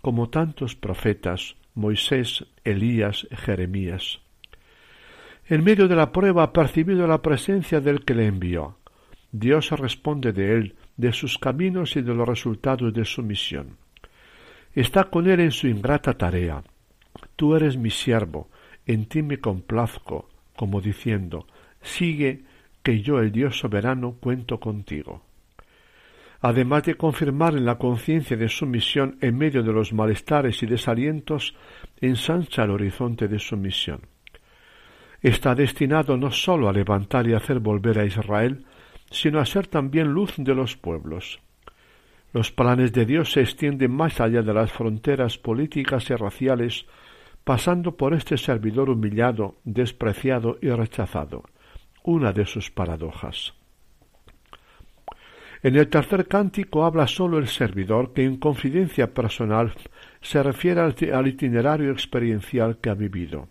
como 0.00 0.30
tantos 0.30 0.74
profetas, 0.74 1.56
Moisés, 1.74 2.46
Elías, 2.64 3.28
Jeremías. 3.30 4.20
En 5.46 5.62
medio 5.62 5.86
de 5.86 5.96
la 5.96 6.10
prueba 6.10 6.44
ha 6.44 6.52
percibido 6.54 7.06
la 7.06 7.20
presencia 7.20 7.82
del 7.82 8.06
que 8.06 8.14
le 8.14 8.26
envió. 8.26 8.78
Dios 9.32 9.70
responde 9.72 10.32
de 10.32 10.54
él, 10.54 10.76
de 10.96 11.12
sus 11.12 11.36
caminos 11.36 11.94
y 11.94 12.00
de 12.00 12.14
los 12.14 12.26
resultados 12.26 12.94
de 12.94 13.04
su 13.04 13.22
misión. 13.22 13.76
Está 14.74 15.04
con 15.04 15.28
él 15.28 15.40
en 15.40 15.50
su 15.50 15.66
ingrata 15.66 16.14
tarea, 16.14 16.62
Tú 17.40 17.56
eres 17.56 17.78
mi 17.78 17.88
siervo, 17.88 18.50
en 18.84 19.06
ti 19.06 19.22
me 19.22 19.38
complazco, 19.38 20.28
como 20.54 20.82
diciendo, 20.82 21.46
sigue 21.80 22.42
que 22.82 23.00
yo, 23.00 23.18
el 23.18 23.32
Dios 23.32 23.58
soberano, 23.58 24.16
cuento 24.20 24.60
contigo. 24.60 25.22
Además 26.42 26.82
de 26.82 26.96
confirmar 26.96 27.56
en 27.56 27.64
la 27.64 27.78
conciencia 27.78 28.36
de 28.36 28.50
su 28.50 28.66
misión 28.66 29.16
en 29.22 29.38
medio 29.38 29.62
de 29.62 29.72
los 29.72 29.94
malestares 29.94 30.62
y 30.62 30.66
desalientos, 30.66 31.54
ensancha 32.02 32.64
el 32.64 32.72
horizonte 32.72 33.26
de 33.26 33.38
su 33.38 33.56
misión. 33.56 34.02
Está 35.22 35.54
destinado 35.54 36.18
no 36.18 36.30
sólo 36.32 36.68
a 36.68 36.74
levantar 36.74 37.26
y 37.26 37.32
hacer 37.32 37.58
volver 37.58 38.00
a 38.00 38.04
Israel, 38.04 38.66
sino 39.10 39.40
a 39.40 39.46
ser 39.46 39.66
también 39.66 40.08
luz 40.08 40.34
de 40.36 40.54
los 40.54 40.76
pueblos. 40.76 41.40
Los 42.34 42.52
planes 42.52 42.92
de 42.92 43.06
Dios 43.06 43.32
se 43.32 43.40
extienden 43.40 43.92
más 43.92 44.20
allá 44.20 44.42
de 44.42 44.52
las 44.52 44.70
fronteras 44.70 45.38
políticas 45.38 46.10
y 46.10 46.14
raciales 46.16 46.84
pasando 47.44 47.96
por 47.96 48.14
este 48.14 48.36
servidor 48.36 48.90
humillado, 48.90 49.56
despreciado 49.64 50.58
y 50.60 50.70
rechazado, 50.70 51.44
una 52.02 52.32
de 52.32 52.46
sus 52.46 52.70
paradojas. 52.70 53.54
En 55.62 55.76
el 55.76 55.88
tercer 55.88 56.26
cántico 56.26 56.84
habla 56.84 57.06
sólo 57.06 57.38
el 57.38 57.46
servidor 57.46 58.14
que 58.14 58.24
en 58.24 58.36
confidencia 58.36 59.12
personal 59.12 59.74
se 60.22 60.42
refiere 60.42 60.80
al 60.80 61.26
itinerario 61.26 61.90
experiencial 61.92 62.78
que 62.78 62.88
ha 62.88 62.94
vivido. 62.94 63.48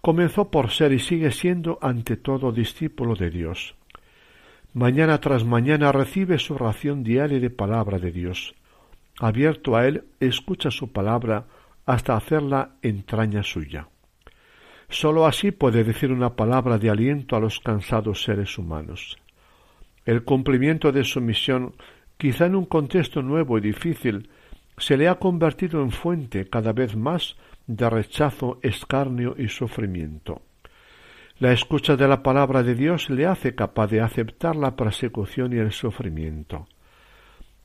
Comenzó 0.00 0.50
por 0.50 0.70
ser 0.70 0.92
y 0.92 0.98
sigue 0.98 1.32
siendo 1.32 1.78
ante 1.82 2.16
todo 2.16 2.52
discípulo 2.52 3.14
de 3.14 3.30
Dios. 3.30 3.74
Mañana 4.72 5.20
tras 5.20 5.44
mañana 5.44 5.92
recibe 5.92 6.38
su 6.38 6.56
ración 6.56 7.02
diaria 7.02 7.40
de 7.40 7.50
palabra 7.50 7.98
de 7.98 8.12
Dios. 8.12 8.54
Abierto 9.18 9.76
a 9.76 9.86
él, 9.86 10.04
escucha 10.20 10.70
su 10.70 10.92
palabra 10.92 11.46
hasta 11.86 12.16
hacerla 12.16 12.76
entraña 12.82 13.42
suya. 13.42 13.88
Sólo 14.88 15.26
así 15.26 15.50
puede 15.50 15.82
decir 15.84 16.12
una 16.12 16.36
palabra 16.36 16.78
de 16.78 16.90
aliento 16.90 17.36
a 17.36 17.40
los 17.40 17.60
cansados 17.60 18.22
seres 18.22 18.58
humanos. 18.58 19.16
El 20.04 20.22
cumplimiento 20.22 20.92
de 20.92 21.04
su 21.04 21.20
misión, 21.20 21.74
quizá 22.16 22.46
en 22.46 22.54
un 22.54 22.66
contexto 22.66 23.22
nuevo 23.22 23.58
y 23.58 23.60
difícil, 23.60 24.30
se 24.78 24.96
le 24.96 25.08
ha 25.08 25.16
convertido 25.16 25.82
en 25.82 25.90
fuente 25.90 26.48
cada 26.48 26.72
vez 26.72 26.96
más 26.96 27.36
de 27.66 27.88
rechazo, 27.90 28.58
escarnio 28.62 29.34
y 29.38 29.48
sufrimiento. 29.48 30.42
La 31.38 31.52
escucha 31.52 31.96
de 31.96 32.08
la 32.08 32.22
palabra 32.22 32.62
de 32.62 32.74
Dios 32.74 33.10
le 33.10 33.26
hace 33.26 33.54
capaz 33.54 33.88
de 33.88 34.00
aceptar 34.00 34.56
la 34.56 34.76
persecución 34.76 35.52
y 35.52 35.56
el 35.56 35.72
sufrimiento. 35.72 36.66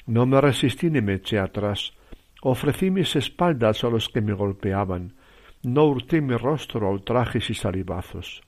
No 0.07 0.25
me 0.25 0.41
resistí 0.41 0.89
ni 0.89 1.01
me 1.01 1.15
eché 1.15 1.39
atrás. 1.39 1.93
Ofrecí 2.41 2.89
mis 2.89 3.15
espaldas 3.15 3.83
a 3.83 3.89
los 3.89 4.09
que 4.09 4.21
me 4.21 4.33
golpeaban. 4.33 5.13
No 5.63 5.85
hurté 5.85 6.21
mi 6.21 6.35
rostro 6.35 6.87
a 6.87 6.91
ultrajes 6.91 7.49
y 7.51 7.53
salivazos. 7.53 8.41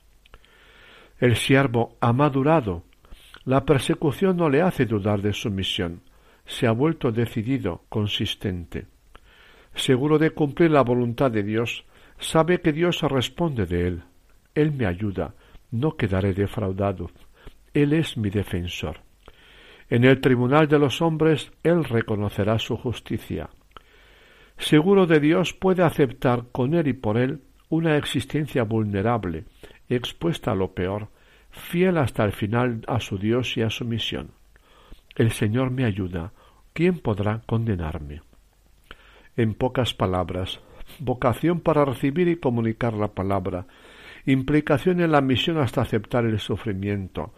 El 1.19 1.35
siervo 1.35 1.95
ha 2.01 2.11
madurado. 2.11 2.83
La 3.45 3.65
persecución 3.65 4.37
no 4.37 4.49
le 4.49 4.61
hace 4.61 4.85
dudar 4.85 5.21
de 5.21 5.31
su 5.31 5.51
misión. 5.51 6.01
Se 6.45 6.65
ha 6.65 6.71
vuelto 6.71 7.11
decidido, 7.11 7.83
consistente. 7.87 8.87
Seguro 9.75 10.17
de 10.17 10.31
cumplir 10.31 10.71
la 10.71 10.81
voluntad 10.81 11.29
de 11.31 11.43
Dios, 11.43 11.85
sabe 12.17 12.61
que 12.61 12.73
Dios 12.73 13.01
responde 13.03 13.65
de 13.65 13.87
él. 13.87 14.03
Él 14.55 14.71
me 14.71 14.85
ayuda, 14.85 15.35
no 15.71 15.95
quedaré 15.95 16.33
defraudado. 16.33 17.11
Él 17.73 17.93
es 17.93 18.17
mi 18.17 18.29
defensor. 18.29 19.01
En 19.89 20.03
el 20.03 20.21
tribunal 20.21 20.67
de 20.67 20.79
los 20.79 21.01
hombres 21.01 21.51
Él 21.63 21.83
reconocerá 21.83 22.57
su 22.57 22.77
justicia. 22.77 23.49
Seguro 24.57 25.07
de 25.07 25.19
Dios 25.19 25.53
puede 25.53 25.83
aceptar 25.83 26.45
con 26.51 26.73
Él 26.73 26.87
y 26.87 26.93
por 26.93 27.17
Él 27.17 27.41
una 27.69 27.97
existencia 27.97 28.63
vulnerable, 28.63 29.45
expuesta 29.89 30.51
a 30.51 30.55
lo 30.55 30.73
peor, 30.73 31.09
fiel 31.49 31.97
hasta 31.97 32.23
el 32.23 32.31
final 32.31 32.81
a 32.87 32.99
su 32.99 33.17
Dios 33.17 33.57
y 33.57 33.61
a 33.61 33.69
su 33.69 33.85
misión. 33.85 34.31
El 35.15 35.31
Señor 35.31 35.71
me 35.71 35.85
ayuda. 35.85 36.33
¿Quién 36.73 36.99
podrá 36.99 37.41
condenarme? 37.45 38.21
En 39.37 39.53
pocas 39.53 39.93
palabras, 39.93 40.59
vocación 40.99 41.59
para 41.59 41.85
recibir 41.85 42.27
y 42.27 42.37
comunicar 42.37 42.93
la 42.93 43.09
palabra, 43.09 43.67
implicación 44.25 45.01
en 45.01 45.11
la 45.11 45.21
misión 45.21 45.57
hasta 45.57 45.81
aceptar 45.81 46.25
el 46.25 46.39
sufrimiento, 46.39 47.33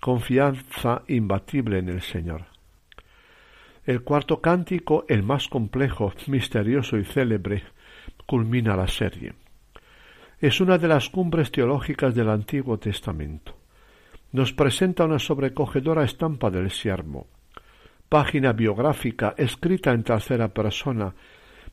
confianza 0.00 1.02
imbatible 1.08 1.78
en 1.78 1.88
el 1.88 2.00
Señor. 2.00 2.46
El 3.84 4.02
cuarto 4.02 4.40
cántico, 4.40 5.04
el 5.08 5.22
más 5.22 5.48
complejo, 5.48 6.12
misterioso 6.26 6.98
y 6.98 7.04
célebre, 7.04 7.62
culmina 8.26 8.76
la 8.76 8.86
serie. 8.86 9.32
Es 10.38 10.60
una 10.60 10.78
de 10.78 10.88
las 10.88 11.08
cumbres 11.08 11.50
teológicas 11.50 12.14
del 12.14 12.28
Antiguo 12.28 12.78
Testamento. 12.78 13.56
Nos 14.32 14.52
presenta 14.52 15.04
una 15.04 15.18
sobrecogedora 15.18 16.04
estampa 16.04 16.50
del 16.50 16.70
siervo, 16.70 17.26
página 18.08 18.52
biográfica 18.52 19.34
escrita 19.36 19.92
en 19.92 20.02
tercera 20.02 20.48
persona, 20.48 21.14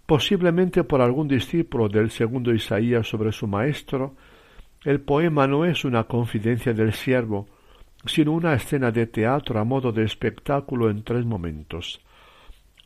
posiblemente 0.06 0.84
por 0.84 1.02
algún 1.02 1.28
discípulo 1.28 1.90
del 1.90 2.10
segundo 2.10 2.54
Isaías 2.54 3.08
sobre 3.08 3.32
su 3.32 3.48
maestro, 3.48 4.16
el 4.86 5.02
poema 5.02 5.48
no 5.48 5.66
es 5.66 5.84
una 5.84 6.06
confidencia 6.06 6.74
del 6.74 6.94
siervo, 6.94 7.48
sino 8.08 8.32
una 8.32 8.54
escena 8.54 8.92
de 8.92 9.08
teatro 9.08 9.60
a 9.60 9.64
modo 9.64 9.92
de 9.92 10.04
espectáculo 10.04 10.90
en 10.90 11.04
tres 11.04 11.26
momentos. 11.26 12.02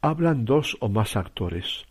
Hablan 0.01 0.45
dos 0.45 0.77
o 0.79 0.89
más 0.89 1.15
actores. 1.15 1.85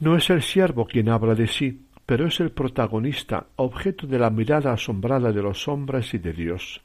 No 0.00 0.16
es 0.16 0.30
el 0.30 0.42
siervo 0.42 0.86
quien 0.86 1.08
habla 1.08 1.34
de 1.34 1.46
sí, 1.46 1.86
pero 2.06 2.26
es 2.26 2.40
el 2.40 2.52
protagonista, 2.52 3.48
objeto 3.56 4.06
de 4.06 4.18
la 4.18 4.30
mirada 4.30 4.72
asombrada 4.72 5.32
de 5.32 5.42
los 5.42 5.68
hombres 5.68 6.14
y 6.14 6.18
de 6.18 6.32
Dios. 6.32 6.80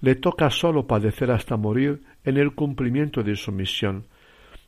Le 0.00 0.14
toca 0.14 0.50
solo 0.50 0.86
padecer 0.86 1.30
hasta 1.30 1.56
morir 1.56 2.02
en 2.22 2.36
el 2.36 2.54
cumplimiento 2.54 3.22
de 3.22 3.34
su 3.34 3.50
misión, 3.50 4.06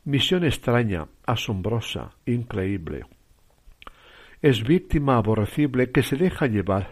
misión 0.03 0.43
extraña, 0.43 1.07
asombrosa, 1.25 2.11
increíble. 2.25 3.05
Es 4.41 4.63
víctima 4.63 5.17
aborrecible 5.17 5.91
que 5.91 6.01
se 6.01 6.15
deja 6.15 6.47
llevar, 6.47 6.89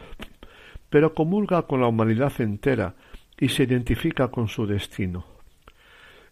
pero 0.89 1.13
comulga 1.13 1.63
con 1.63 1.82
la 1.82 1.88
humanidad 1.88 2.34
entera 2.39 2.95
y 3.39 3.50
se 3.50 3.63
identifica 3.63 4.30
con 4.30 4.47
su 4.47 4.65
destino. 4.65 5.26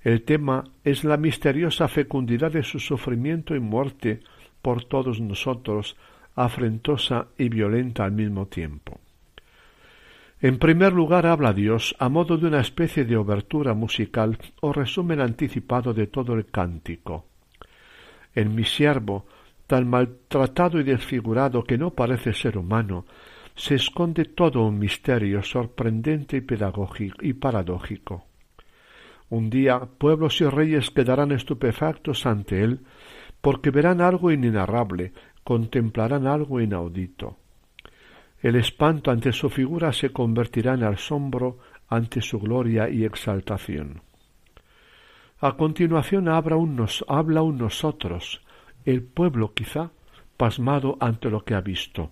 El 0.04 0.22
tema 0.24 0.64
es 0.84 1.04
la 1.04 1.18
misteriosa 1.18 1.88
fecundidad 1.88 2.52
de 2.52 2.64
su 2.64 2.80
sufrimiento 2.80 3.56
y 3.56 3.60
muerte 3.60 4.22
por 4.62 4.86
todos 4.86 5.20
nosotros, 5.20 5.96
afrentosa 6.36 7.28
y 7.38 7.50
violenta 7.50 8.06
al 8.06 8.12
mismo 8.12 8.46
tiempo. 8.48 9.00
En 10.42 10.60
primer 10.60 10.94
lugar 10.94 11.26
habla 11.26 11.54
Dios 11.54 11.96
a 11.98 12.10
modo 12.10 12.38
de 12.38 12.48
una 12.48 12.60
especie 12.60 13.06
de 13.06 13.18
obertura 13.18 13.74
musical 13.74 14.38
o 14.62 14.74
resumen 14.74 15.22
anticipado 15.22 15.94
de 15.94 16.08
todo 16.08 16.34
el 16.34 16.46
cántico. 16.46 17.26
En 18.36 18.54
mi 18.54 18.64
siervo 18.64 19.26
tan 19.66 19.90
maltratado 19.90 20.80
y 20.80 20.84
desfigurado 20.84 21.64
que 21.64 21.78
no 21.78 21.92
parece 21.92 22.34
ser 22.34 22.58
humano, 22.58 23.06
se 23.56 23.76
esconde 23.76 24.26
todo 24.26 24.64
un 24.64 24.78
misterio 24.78 25.42
sorprendente 25.42 26.38
y 26.38 26.42
y 27.22 27.34
paradójico. 27.34 28.26
Un 29.30 29.50
día 29.50 29.80
pueblos 29.80 30.40
y 30.42 30.46
reyes 30.46 30.92
quedarán 30.92 31.32
estupefactos 31.32 32.26
ante 32.26 32.64
él, 32.64 32.82
porque 33.42 33.72
verán 33.72 34.02
algo 34.02 34.32
inenarrable, 34.32 35.14
contemplarán 35.44 36.28
algo 36.28 36.60
inaudito. 36.62 37.38
El 38.42 38.56
espanto 38.56 39.10
ante 39.10 39.32
su 39.32 39.50
figura 39.50 39.94
se 39.94 40.12
convertirá 40.12 40.74
en 40.74 40.84
asombro 40.84 41.58
ante 41.88 42.22
su 42.22 42.40
gloria 42.40 42.90
y 42.90 43.06
exaltación. 43.06 44.02
A 45.40 45.54
continuación 45.58 46.28
habla 46.28 46.56
habla 47.08 47.42
un 47.42 47.58
nosotros, 47.58 48.42
el 48.86 49.04
pueblo 49.04 49.54
quizá 49.54 49.92
pasmado 50.38 50.98
ante 51.00 51.30
lo 51.30 51.44
que 51.44 51.56
ha 51.56 51.62
visto. 51.62 52.12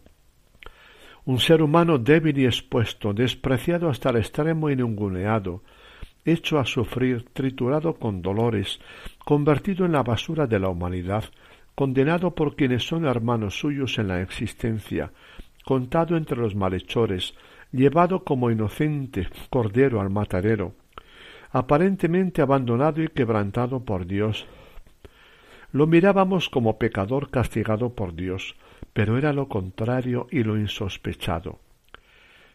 Un 1.25 1.39
ser 1.39 1.61
humano 1.61 1.97
débil 1.97 2.37
y 2.37 2.45
expuesto, 2.45 3.13
despreciado 3.13 3.89
hasta 3.89 4.09
el 4.09 4.17
extremo 4.17 4.69
y 4.69 4.75
ninguneado, 4.75 5.63
hecho 6.25 6.59
a 6.59 6.65
sufrir, 6.65 7.25
triturado 7.31 7.95
con 7.95 8.21
dolores, 8.21 8.79
convertido 9.23 9.85
en 9.85 9.93
la 9.93 10.03
basura 10.03 10.47
de 10.47 10.59
la 10.59 10.69
humanidad, 10.69 11.23
condenado 11.75 12.35
por 12.35 12.55
quienes 12.55 12.85
son 12.85 13.05
hermanos 13.05 13.57
suyos 13.57 13.97
en 13.99 14.09
la 14.09 14.21
existencia, 14.21 15.11
contado 15.63 16.17
entre 16.17 16.37
los 16.37 16.55
malhechores, 16.55 17.35
llevado 17.71 18.23
como 18.23 18.51
inocente 18.51 19.27
cordero 19.49 20.01
al 20.01 20.09
matadero, 20.09 20.73
aparentemente 21.51 22.41
abandonado 22.41 23.01
y 23.01 23.07
quebrantado 23.07 23.79
por 23.79 24.05
Dios, 24.05 24.45
lo 25.71 25.87
mirábamos 25.87 26.49
como 26.49 26.77
pecador 26.77 27.31
castigado 27.31 27.93
por 27.93 28.13
Dios, 28.13 28.55
pero 28.93 29.17
era 29.17 29.33
lo 29.33 29.47
contrario 29.47 30.27
y 30.31 30.43
lo 30.43 30.57
insospechado. 30.57 31.59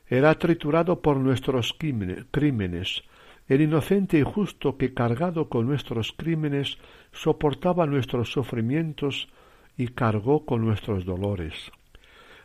Era 0.09 0.35
triturado 0.38 1.03
por 1.03 1.18
nuestros 1.18 1.74
crímenes, 1.74 3.03
el 3.48 3.61
inocente 3.61 4.18
y 4.18 4.22
justo 4.22 4.77
que 4.77 4.94
cargado 4.94 5.48
con 5.48 5.66
nuestros 5.66 6.12
crímenes 6.12 6.79
soportaba 7.12 7.87
nuestros 7.87 8.31
sufrimientos 8.31 9.29
y 9.77 9.88
cargó 9.88 10.44
con 10.44 10.64
nuestros 10.64 11.05
dolores. 11.05 11.70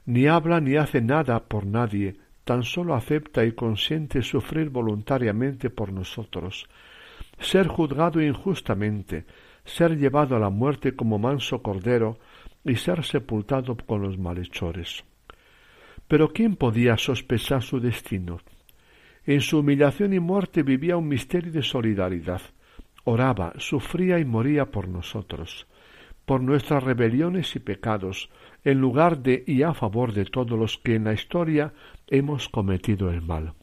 Ni 0.06 0.28
habla 0.28 0.60
ni 0.60 0.76
hace 0.76 1.02
nada 1.02 1.44
por 1.44 1.66
nadie, 1.66 2.16
tan 2.44 2.64
solo 2.64 2.96
acepta 2.96 3.46
y 3.46 3.54
consiente 3.54 4.22
sufrir 4.22 4.70
voluntariamente 4.70 5.70
por 5.70 5.94
nosotros, 5.94 6.68
ser 7.40 7.68
juzgado 7.68 8.22
injustamente, 8.22 9.26
ser 9.66 9.98
llevado 9.98 10.36
a 10.36 10.40
la 10.40 10.50
muerte 10.50 10.96
como 10.96 11.20
manso 11.20 11.62
cordero 11.62 12.18
y 12.64 12.76
ser 12.76 13.04
sepultado 13.04 13.76
con 13.76 14.02
los 14.02 14.18
malhechores. 14.18 15.04
Pero 16.08 16.30
¿quién 16.30 16.56
podía 16.56 16.98
sospechar 16.98 17.64
su 17.64 17.80
destino? 17.80 18.40
En 19.26 19.42
su 19.42 19.60
humillación 19.60 20.14
y 20.14 20.20
muerte 20.20 20.64
vivía 20.64 20.98
un 20.98 21.08
misterio 21.08 21.52
de 21.52 21.64
solidaridad. 21.64 22.42
Oraba, 23.06 23.54
sufría 23.58 24.20
y 24.20 24.26
moría 24.26 24.72
por 24.72 24.88
nosotros, 24.88 25.68
por 26.26 26.42
nuestras 26.42 26.84
rebeliones 26.84 27.56
y 27.56 27.60
pecados, 27.60 28.30
en 28.64 28.80
lugar 28.80 29.20
de 29.20 29.44
y 29.46 29.64
a 29.64 29.74
favor 29.74 30.14
de 30.14 30.26
todos 30.26 30.58
los 30.58 30.78
que 30.78 30.96
en 30.96 31.06
la 31.06 31.14
historia 31.14 31.74
hemos 32.08 32.50
cometido 32.50 33.10
el 33.10 33.22
mal. 33.22 33.54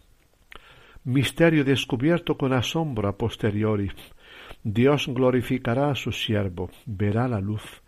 Misterio 1.05 1.65
descubierto 1.65 2.37
con 2.37 2.53
asombro 2.53 3.09
a 3.09 3.17
posteriori, 3.17 3.91
Dios 4.63 5.09
glorificará 5.09 5.91
a 5.91 5.95
su 5.95 6.13
siervo, 6.13 6.71
verá 6.85 7.27
la 7.29 7.41
luz. 7.41 7.80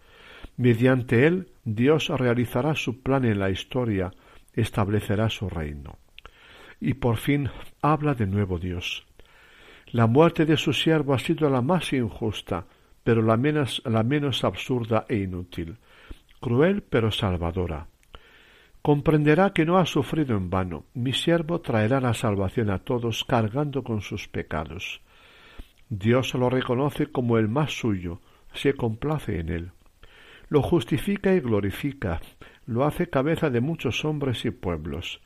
Mediante 0.62 1.26
él, 1.26 1.48
Dios 1.64 2.08
realizará 2.08 2.76
su 2.76 3.02
plan 3.02 3.24
en 3.24 3.40
la 3.40 3.50
historia, 3.50 4.12
establecerá 4.52 5.28
su 5.28 5.48
reino. 5.48 5.98
Y 6.78 6.94
por 6.94 7.16
fin 7.16 7.50
habla 7.80 8.14
de 8.14 8.28
nuevo 8.28 8.60
Dios. 8.60 9.04
La 9.88 10.06
muerte 10.06 10.46
de 10.46 10.56
su 10.56 10.72
siervo 10.72 11.14
ha 11.14 11.18
sido 11.18 11.50
la 11.50 11.62
más 11.62 11.92
injusta, 11.92 12.66
pero 13.02 13.22
la 13.22 13.36
menos, 13.36 13.82
la 13.84 14.04
menos 14.04 14.44
absurda 14.44 15.04
e 15.08 15.16
inútil, 15.16 15.78
cruel 16.40 16.84
pero 16.84 17.10
salvadora. 17.10 17.88
comprenderá 18.82 19.52
que 19.52 19.64
no 19.64 19.78
ha 19.78 19.84
sufrido 19.84 20.36
en 20.36 20.48
vano. 20.48 20.84
Mi 20.94 21.12
siervo 21.12 21.60
traerá 21.60 22.00
la 22.00 22.14
salvación 22.14 22.70
a 22.70 22.78
todos 22.78 23.24
cargando 23.24 23.82
con 23.82 24.00
sus 24.00 24.28
pecados. 24.28 25.00
Dios 25.88 26.34
lo 26.34 26.48
reconoce 26.48 27.08
como 27.08 27.36
el 27.36 27.48
más 27.48 27.72
suyo, 27.72 28.20
se 28.54 28.74
complace 28.74 29.40
en 29.40 29.48
él. 29.48 29.72
Lo 30.52 30.60
justifica 30.60 31.32
y 31.32 31.40
glorifica, 31.40 32.20
lo 32.66 32.84
hace 32.84 33.08
cabeza 33.08 33.48
de 33.48 33.62
muchos 33.62 34.04
hombres 34.04 34.44
y 34.44 34.50
pueblos. 34.50 35.22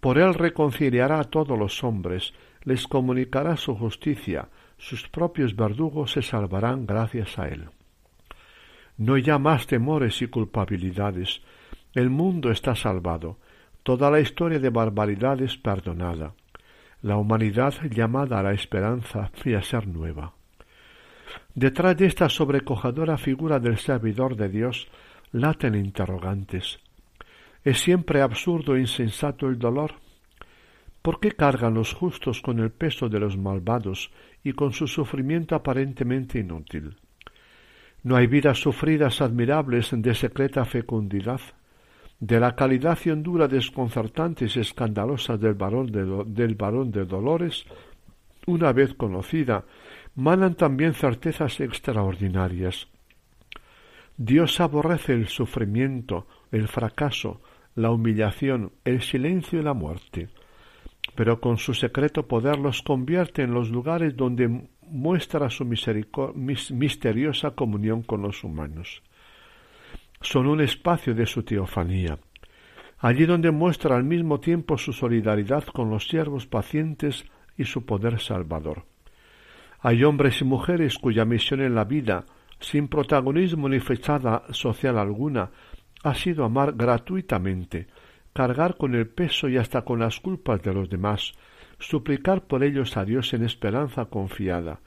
Por 0.00 0.18
él 0.18 0.34
reconciliará 0.34 1.20
a 1.20 1.30
todos 1.30 1.56
los 1.56 1.84
hombres, 1.84 2.34
les 2.64 2.88
comunicará 2.88 3.56
su 3.56 3.76
justicia, 3.76 4.48
sus 4.76 5.08
propios 5.08 5.54
verdugos 5.54 6.10
se 6.10 6.22
salvarán 6.22 6.84
gracias 6.84 7.38
a 7.38 7.46
él. 7.46 7.68
No 8.96 9.16
ya 9.18 9.38
más 9.38 9.68
temores 9.68 10.20
y 10.20 10.26
culpabilidades, 10.26 11.42
el 11.94 12.10
mundo 12.10 12.50
está 12.50 12.74
salvado, 12.74 13.38
toda 13.84 14.10
la 14.10 14.18
historia 14.18 14.58
de 14.58 14.70
barbaridades 14.70 15.58
perdonada, 15.58 16.34
la 17.02 17.18
humanidad 17.18 17.74
llamada 17.88 18.40
a 18.40 18.42
la 18.42 18.52
esperanza 18.52 19.30
y 19.44 19.54
a 19.54 19.62
ser 19.62 19.86
nueva. 19.86 20.32
Detrás 21.54 21.96
de 21.96 22.06
esta 22.06 22.28
sobrecojadora 22.28 23.18
figura 23.18 23.58
del 23.58 23.78
servidor 23.78 24.36
de 24.36 24.48
Dios 24.48 24.88
laten 25.32 25.74
interrogantes. 25.74 26.80
¿Es 27.64 27.80
siempre 27.80 28.22
absurdo 28.22 28.76
e 28.76 28.80
insensato 28.80 29.48
el 29.48 29.58
dolor? 29.58 29.92
¿Por 31.02 31.20
qué 31.20 31.32
cargan 31.32 31.74
los 31.74 31.94
justos 31.94 32.40
con 32.40 32.58
el 32.58 32.70
peso 32.70 33.08
de 33.08 33.20
los 33.20 33.36
malvados 33.36 34.10
y 34.44 34.52
con 34.52 34.72
su 34.72 34.86
sufrimiento 34.86 35.54
aparentemente 35.54 36.38
inútil? 36.38 36.96
¿No 38.02 38.16
hay 38.16 38.26
vidas 38.26 38.58
sufridas 38.58 39.20
admirables 39.20 39.90
de 39.92 40.14
secreta 40.14 40.64
fecundidad? 40.64 41.40
De 42.18 42.38
la 42.38 42.54
calidad 42.54 42.98
y 43.04 43.10
hondura 43.10 43.48
desconcertantes 43.48 44.56
y 44.56 44.60
escandalosas 44.60 45.40
del 45.40 45.54
varón 45.54 45.90
de, 45.90 46.24
del 46.26 46.54
varón 46.54 46.90
de 46.90 47.04
dolores, 47.04 47.64
una 48.46 48.72
vez 48.72 48.94
conocida, 48.94 49.64
manan 50.20 50.54
también 50.54 50.92
certezas 50.92 51.60
extraordinarias. 51.60 52.88
Dios 54.18 54.60
aborrece 54.60 55.14
el 55.14 55.28
sufrimiento, 55.28 56.26
el 56.52 56.68
fracaso, 56.68 57.40
la 57.74 57.90
humillación, 57.90 58.72
el 58.84 59.00
silencio 59.00 59.60
y 59.60 59.62
la 59.62 59.72
muerte, 59.72 60.28
pero 61.14 61.40
con 61.40 61.56
su 61.56 61.72
secreto 61.72 62.28
poder 62.28 62.58
los 62.58 62.82
convierte 62.82 63.42
en 63.42 63.54
los 63.54 63.70
lugares 63.70 64.14
donde 64.14 64.68
muestra 64.82 65.48
su 65.48 65.64
misteriosa 65.64 67.52
comunión 67.52 68.02
con 68.02 68.20
los 68.20 68.44
humanos. 68.44 69.02
Son 70.20 70.46
un 70.46 70.60
espacio 70.60 71.14
de 71.14 71.24
su 71.24 71.44
teofanía, 71.44 72.18
allí 72.98 73.24
donde 73.24 73.50
muestra 73.52 73.96
al 73.96 74.04
mismo 74.04 74.38
tiempo 74.38 74.76
su 74.76 74.92
solidaridad 74.92 75.64
con 75.64 75.88
los 75.88 76.08
siervos 76.08 76.46
pacientes 76.46 77.24
y 77.56 77.64
su 77.64 77.86
poder 77.86 78.20
salvador. 78.20 78.84
Hay 79.82 80.04
hombres 80.04 80.40
y 80.40 80.44
mujeres 80.44 80.98
cuya 80.98 81.24
misión 81.24 81.60
en 81.60 81.74
la 81.74 81.84
vida 81.84 82.26
sin 82.60 82.88
protagonismo 82.88 83.68
ni 83.68 83.80
fechada 83.80 84.44
social 84.50 84.98
alguna, 84.98 85.50
ha 86.02 86.14
sido 86.14 86.44
amar 86.44 86.74
gratuitamente, 86.76 87.88
cargar 88.32 88.76
con 88.76 88.94
el 88.94 89.08
peso 89.08 89.48
y 89.48 89.56
hasta 89.56 89.82
con 89.82 89.98
las 89.98 90.20
culpas 90.20 90.62
de 90.62 90.72
los 90.72 90.88
demás, 90.88 91.32
suplicar 91.78 92.46
por 92.46 92.62
ellos 92.62 92.96
a 92.96 93.04
Dios 93.04 93.32
en 93.32 93.44
esperanza 93.44 94.04
confiada, 94.06 94.80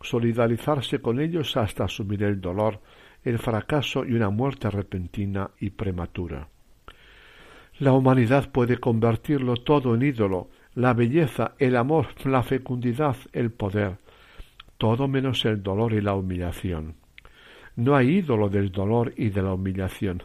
solidarizarse 0.00 1.00
con 1.00 1.20
ellos 1.20 1.56
hasta 1.56 1.84
asumir 1.84 2.22
el 2.22 2.40
dolor, 2.40 2.80
el 3.24 3.38
fracaso 3.38 4.04
y 4.04 4.12
una 4.12 4.30
muerte 4.30 4.70
repentina 4.70 5.50
y 5.58 5.70
prematura. 5.70 6.48
La 7.78 7.92
humanidad 7.92 8.50
puede 8.50 8.78
convertirlo 8.78 9.56
todo 9.56 9.94
en 9.94 10.02
ídolo, 10.02 10.48
la 10.74 10.94
belleza, 10.94 11.54
el 11.58 11.76
amor, 11.76 12.06
la 12.24 12.42
fecundidad, 12.42 13.16
el 13.32 13.50
poder, 13.50 13.98
todo 14.78 15.08
menos 15.08 15.44
el 15.44 15.62
dolor 15.62 15.92
y 15.92 16.00
la 16.00 16.14
humillación. 16.14 16.94
No 17.76 17.94
hay 17.94 18.18
ídolo 18.18 18.48
del 18.48 18.70
dolor 18.70 19.12
y 19.16 19.30
de 19.30 19.42
la 19.42 19.52
humillación. 19.54 20.22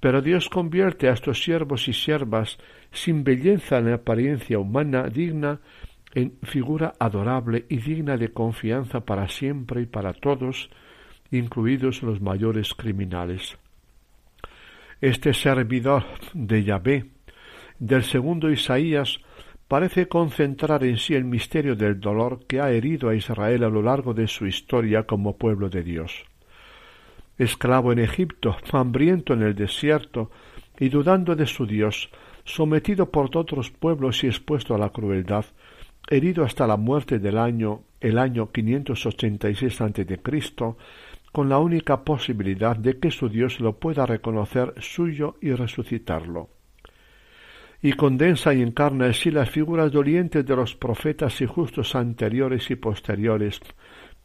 Pero 0.00 0.22
Dios 0.22 0.48
convierte 0.48 1.08
a 1.08 1.12
estos 1.12 1.42
siervos 1.42 1.86
y 1.88 1.92
siervas 1.92 2.58
sin 2.90 3.22
belleza 3.22 3.78
en 3.78 3.92
apariencia 3.92 4.58
humana 4.58 5.08
digna 5.08 5.60
en 6.14 6.38
figura 6.42 6.94
adorable 6.98 7.66
y 7.68 7.76
digna 7.76 8.16
de 8.16 8.32
confianza 8.32 9.00
para 9.00 9.28
siempre 9.28 9.82
y 9.82 9.86
para 9.86 10.12
todos, 10.12 10.70
incluidos 11.30 12.02
los 12.02 12.20
mayores 12.20 12.74
criminales. 12.74 13.56
Este 15.00 15.32
servidor 15.32 16.04
de 16.34 16.64
Yahvé, 16.64 17.10
del 17.78 18.02
segundo 18.02 18.50
Isaías, 18.50 19.20
parece 19.70 20.08
concentrar 20.08 20.82
en 20.84 20.98
sí 20.98 21.14
el 21.14 21.24
misterio 21.24 21.76
del 21.76 22.00
dolor 22.00 22.44
que 22.46 22.60
ha 22.60 22.70
herido 22.72 23.08
a 23.08 23.14
Israel 23.14 23.62
a 23.64 23.70
lo 23.70 23.80
largo 23.80 24.12
de 24.12 24.26
su 24.26 24.46
historia 24.46 25.04
como 25.04 25.38
pueblo 25.38 25.70
de 25.70 25.82
Dios 25.82 26.26
esclavo 27.40 27.90
en 27.90 27.98
Egipto, 27.98 28.56
hambriento 28.72 29.32
en 29.32 29.42
el 29.42 29.54
desierto, 29.54 30.30
y 30.78 30.88
dudando 30.88 31.34
de 31.34 31.46
su 31.46 31.66
Dios, 31.66 32.10
sometido 32.44 33.10
por 33.10 33.34
otros 33.36 33.70
pueblos 33.70 34.22
y 34.24 34.26
expuesto 34.26 34.74
a 34.74 34.78
la 34.78 34.90
crueldad, 34.90 35.46
herido 36.08 36.44
hasta 36.44 36.66
la 36.66 36.76
muerte 36.76 37.18
del 37.18 37.38
año, 37.38 37.82
el 38.00 38.18
año 38.18 38.50
586 38.50 39.80
a.C., 39.80 40.20
con 41.32 41.48
la 41.48 41.58
única 41.58 42.04
posibilidad 42.04 42.76
de 42.76 42.98
que 42.98 43.10
su 43.10 43.28
Dios 43.28 43.60
lo 43.60 43.78
pueda 43.78 44.04
reconocer 44.04 44.74
suyo 44.78 45.36
y 45.40 45.52
resucitarlo. 45.52 46.48
Y 47.82 47.94
condensa 47.94 48.52
y 48.52 48.62
encarna 48.62 49.06
así 49.06 49.30
las 49.30 49.50
figuras 49.50 49.90
dolientes 49.90 50.44
de 50.44 50.56
los 50.56 50.74
profetas 50.74 51.40
y 51.40 51.46
justos 51.46 51.94
anteriores 51.94 52.70
y 52.70 52.76
posteriores, 52.76 53.60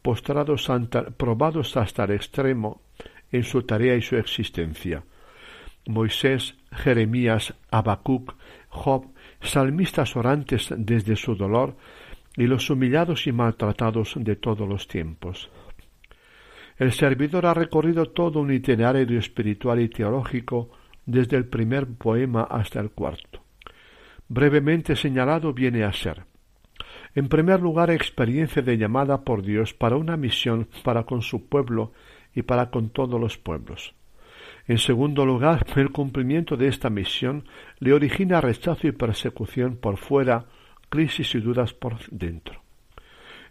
postrados 0.02 0.70
probados 1.16 1.76
hasta 1.76 2.04
el 2.04 2.12
extremo 2.12 2.82
en 3.32 3.44
su 3.44 3.62
tarea 3.62 3.96
y 3.96 4.02
su 4.02 4.16
existencia. 4.16 5.02
Moisés, 5.86 6.56
Jeremías, 6.72 7.54
Habacuc, 7.70 8.34
Job, 8.68 9.06
salmistas 9.40 10.16
orantes 10.16 10.74
desde 10.76 11.16
su 11.16 11.34
dolor, 11.34 11.76
y 12.36 12.46
los 12.46 12.68
humillados 12.68 13.26
y 13.26 13.32
maltratados 13.32 14.14
de 14.16 14.36
todos 14.36 14.68
los 14.68 14.86
tiempos. 14.86 15.50
El 16.76 16.92
servidor 16.92 17.46
ha 17.46 17.54
recorrido 17.54 18.10
todo 18.10 18.40
un 18.40 18.52
itinerario 18.52 19.18
espiritual 19.18 19.80
y 19.80 19.88
teológico 19.88 20.70
desde 21.06 21.38
el 21.38 21.46
primer 21.46 21.86
poema 21.86 22.42
hasta 22.42 22.80
el 22.80 22.90
cuarto. 22.90 23.45
Brevemente 24.28 24.96
señalado 24.96 25.52
viene 25.52 25.84
a 25.84 25.92
ser 25.92 26.24
en 27.16 27.28
primer 27.28 27.60
lugar, 27.62 27.90
experiencia 27.90 28.60
de 28.60 28.76
llamada 28.76 29.22
por 29.22 29.42
Dios 29.42 29.72
para 29.72 29.96
una 29.96 30.18
misión 30.18 30.68
para 30.84 31.04
con 31.04 31.22
su 31.22 31.48
pueblo 31.48 31.92
y 32.34 32.42
para 32.42 32.70
con 32.70 32.90
todos 32.90 33.18
los 33.18 33.38
pueblos. 33.38 33.94
En 34.68 34.76
segundo 34.76 35.24
lugar, 35.24 35.64
el 35.76 35.90
cumplimiento 35.92 36.58
de 36.58 36.68
esta 36.68 36.90
misión 36.90 37.44
le 37.78 37.94
origina 37.94 38.42
rechazo 38.42 38.86
y 38.86 38.92
persecución 38.92 39.78
por 39.78 39.96
fuera, 39.96 40.44
crisis 40.90 41.34
y 41.34 41.40
dudas 41.40 41.72
por 41.72 41.98
dentro. 42.10 42.60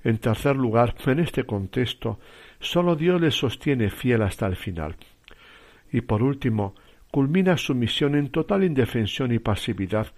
En 0.03 0.19
tercer 0.19 0.55
lugar, 0.55 0.93
en 1.07 1.19
este 1.19 1.43
contexto, 1.43 2.19
sólo 2.59 2.95
Dios 2.95 3.19
le 3.19 3.31
sostiene 3.31 3.89
fiel 3.89 4.21
hasta 4.21 4.45
el 4.45 4.55
final. 4.55 4.95
Y 5.91 6.01
por 6.01 6.21
último, 6.21 6.75
culmina 7.09 7.57
su 7.57 7.73
misión 7.73 8.13
en 8.13 8.29
total 8.29 8.63
indefensión 8.63 9.31
y 9.31 9.39
pasividad, 9.39 10.13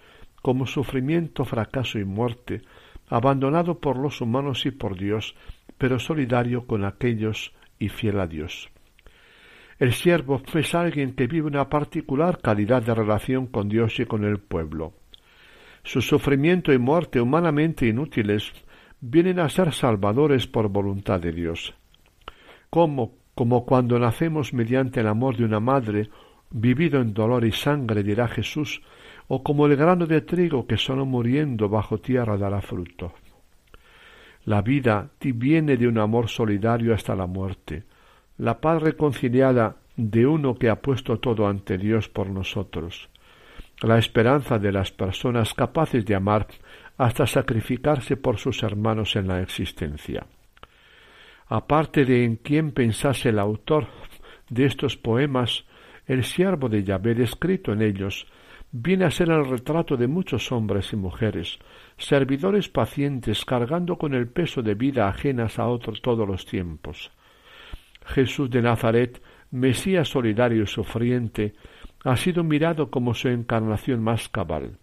como 0.47 0.65
sufrimiento, 0.65 1.43
fracaso 1.43 1.99
y 1.99 2.05
muerte, 2.05 2.61
abandonado 3.09 3.81
por 3.81 3.97
los 3.97 4.21
humanos 4.21 4.65
y 4.65 4.71
por 4.71 4.97
Dios, 4.97 5.35
pero 5.77 5.99
solidario 5.99 6.65
con 6.65 6.85
aquellos 6.85 7.51
y 7.79 7.89
fiel 7.89 8.17
a 8.21 8.27
Dios. 8.27 8.69
El 9.77 9.91
siervo 9.91 10.41
es 10.53 10.73
alguien 10.73 11.15
que 11.15 11.27
vive 11.27 11.47
una 11.47 11.67
particular 11.67 12.39
calidad 12.39 12.81
de 12.81 12.95
relación 12.95 13.47
con 13.47 13.67
Dios 13.67 13.99
y 13.99 14.05
con 14.05 14.23
el 14.23 14.39
pueblo. 14.39 14.93
Su 15.83 16.01
sufrimiento 16.01 16.71
y 16.71 16.77
muerte 16.77 17.19
humanamente 17.19 17.85
inútiles 17.85 18.53
vienen 19.01 19.39
a 19.39 19.49
ser 19.49 19.73
salvadores 19.73 20.47
por 20.47 20.69
voluntad 20.69 21.19
de 21.19 21.33
Dios. 21.33 21.73
Como, 22.69 23.15
como 23.35 23.65
cuando 23.65 23.99
nacemos 23.99 24.53
mediante 24.53 25.01
el 25.01 25.07
amor 25.07 25.35
de 25.35 25.43
una 25.43 25.59
madre, 25.59 26.09
vivido 26.51 27.01
en 27.01 27.13
dolor 27.13 27.43
y 27.43 27.51
sangre, 27.51 28.01
dirá 28.01 28.29
Jesús, 28.29 28.81
o 29.27 29.43
como 29.43 29.65
el 29.65 29.75
grano 29.75 30.05
de 30.05 30.21
trigo 30.21 30.65
que 30.67 30.77
solo 30.77 31.05
muriendo 31.05 31.69
bajo 31.69 31.99
tierra 31.99 32.37
dará 32.37 32.61
fruto. 32.61 33.13
La 34.45 34.61
vida 34.61 35.09
viene 35.19 35.75
de 35.75 35.87
un 35.87 35.97
amor 35.97 36.29
solidario 36.29 36.93
hasta 36.93 37.15
la 37.15 37.27
muerte, 37.27 37.83
la 38.37 38.61
paz 38.61 38.81
reconciliada 38.81 39.75
de 39.97 40.25
uno 40.25 40.55
que 40.55 40.69
ha 40.69 40.81
puesto 40.81 41.19
todo 41.19 41.47
ante 41.47 41.77
Dios 41.77 42.07
por 42.07 42.29
nosotros, 42.29 43.09
la 43.81 43.97
esperanza 43.97 44.57
de 44.59 44.71
las 44.71 44.91
personas 44.91 45.53
capaces 45.53 46.05
de 46.05 46.15
amar 46.15 46.47
hasta 46.97 47.27
sacrificarse 47.27 48.15
por 48.15 48.37
sus 48.37 48.63
hermanos 48.63 49.15
en 49.15 49.27
la 49.27 49.41
existencia. 49.41 50.25
Aparte 51.47 52.05
de 52.05 52.23
en 52.23 52.37
quién 52.37 52.71
pensase 52.71 53.29
el 53.29 53.39
autor 53.39 53.87
de 54.49 54.65
estos 54.65 54.97
poemas, 54.97 55.65
el 56.05 56.23
siervo 56.23 56.69
de 56.69 56.83
Yahvé 56.83 57.15
descrito 57.15 57.73
en 57.73 57.81
ellos, 57.81 58.27
viene 58.71 59.05
a 59.05 59.11
ser 59.11 59.29
el 59.29 59.45
retrato 59.45 59.97
de 59.97 60.07
muchos 60.07 60.51
hombres 60.51 60.91
y 60.93 60.95
mujeres, 60.95 61.59
servidores 61.97 62.69
pacientes 62.69 63.45
cargando 63.45 63.97
con 63.97 64.13
el 64.13 64.27
peso 64.27 64.61
de 64.61 64.75
vida 64.75 65.07
ajenas 65.07 65.59
a 65.59 65.67
otros 65.67 66.01
todos 66.01 66.27
los 66.27 66.45
tiempos. 66.45 67.11
Jesús 68.05 68.49
de 68.49 68.61
Nazaret, 68.61 69.21
Mesías 69.51 70.09
solidario 70.09 70.63
y 70.63 70.67
sufriente, 70.67 71.53
ha 72.03 72.15
sido 72.17 72.43
mirado 72.43 72.89
como 72.89 73.13
su 73.13 73.29
encarnación 73.29 74.03
más 74.03 74.29
cabal. 74.29 74.77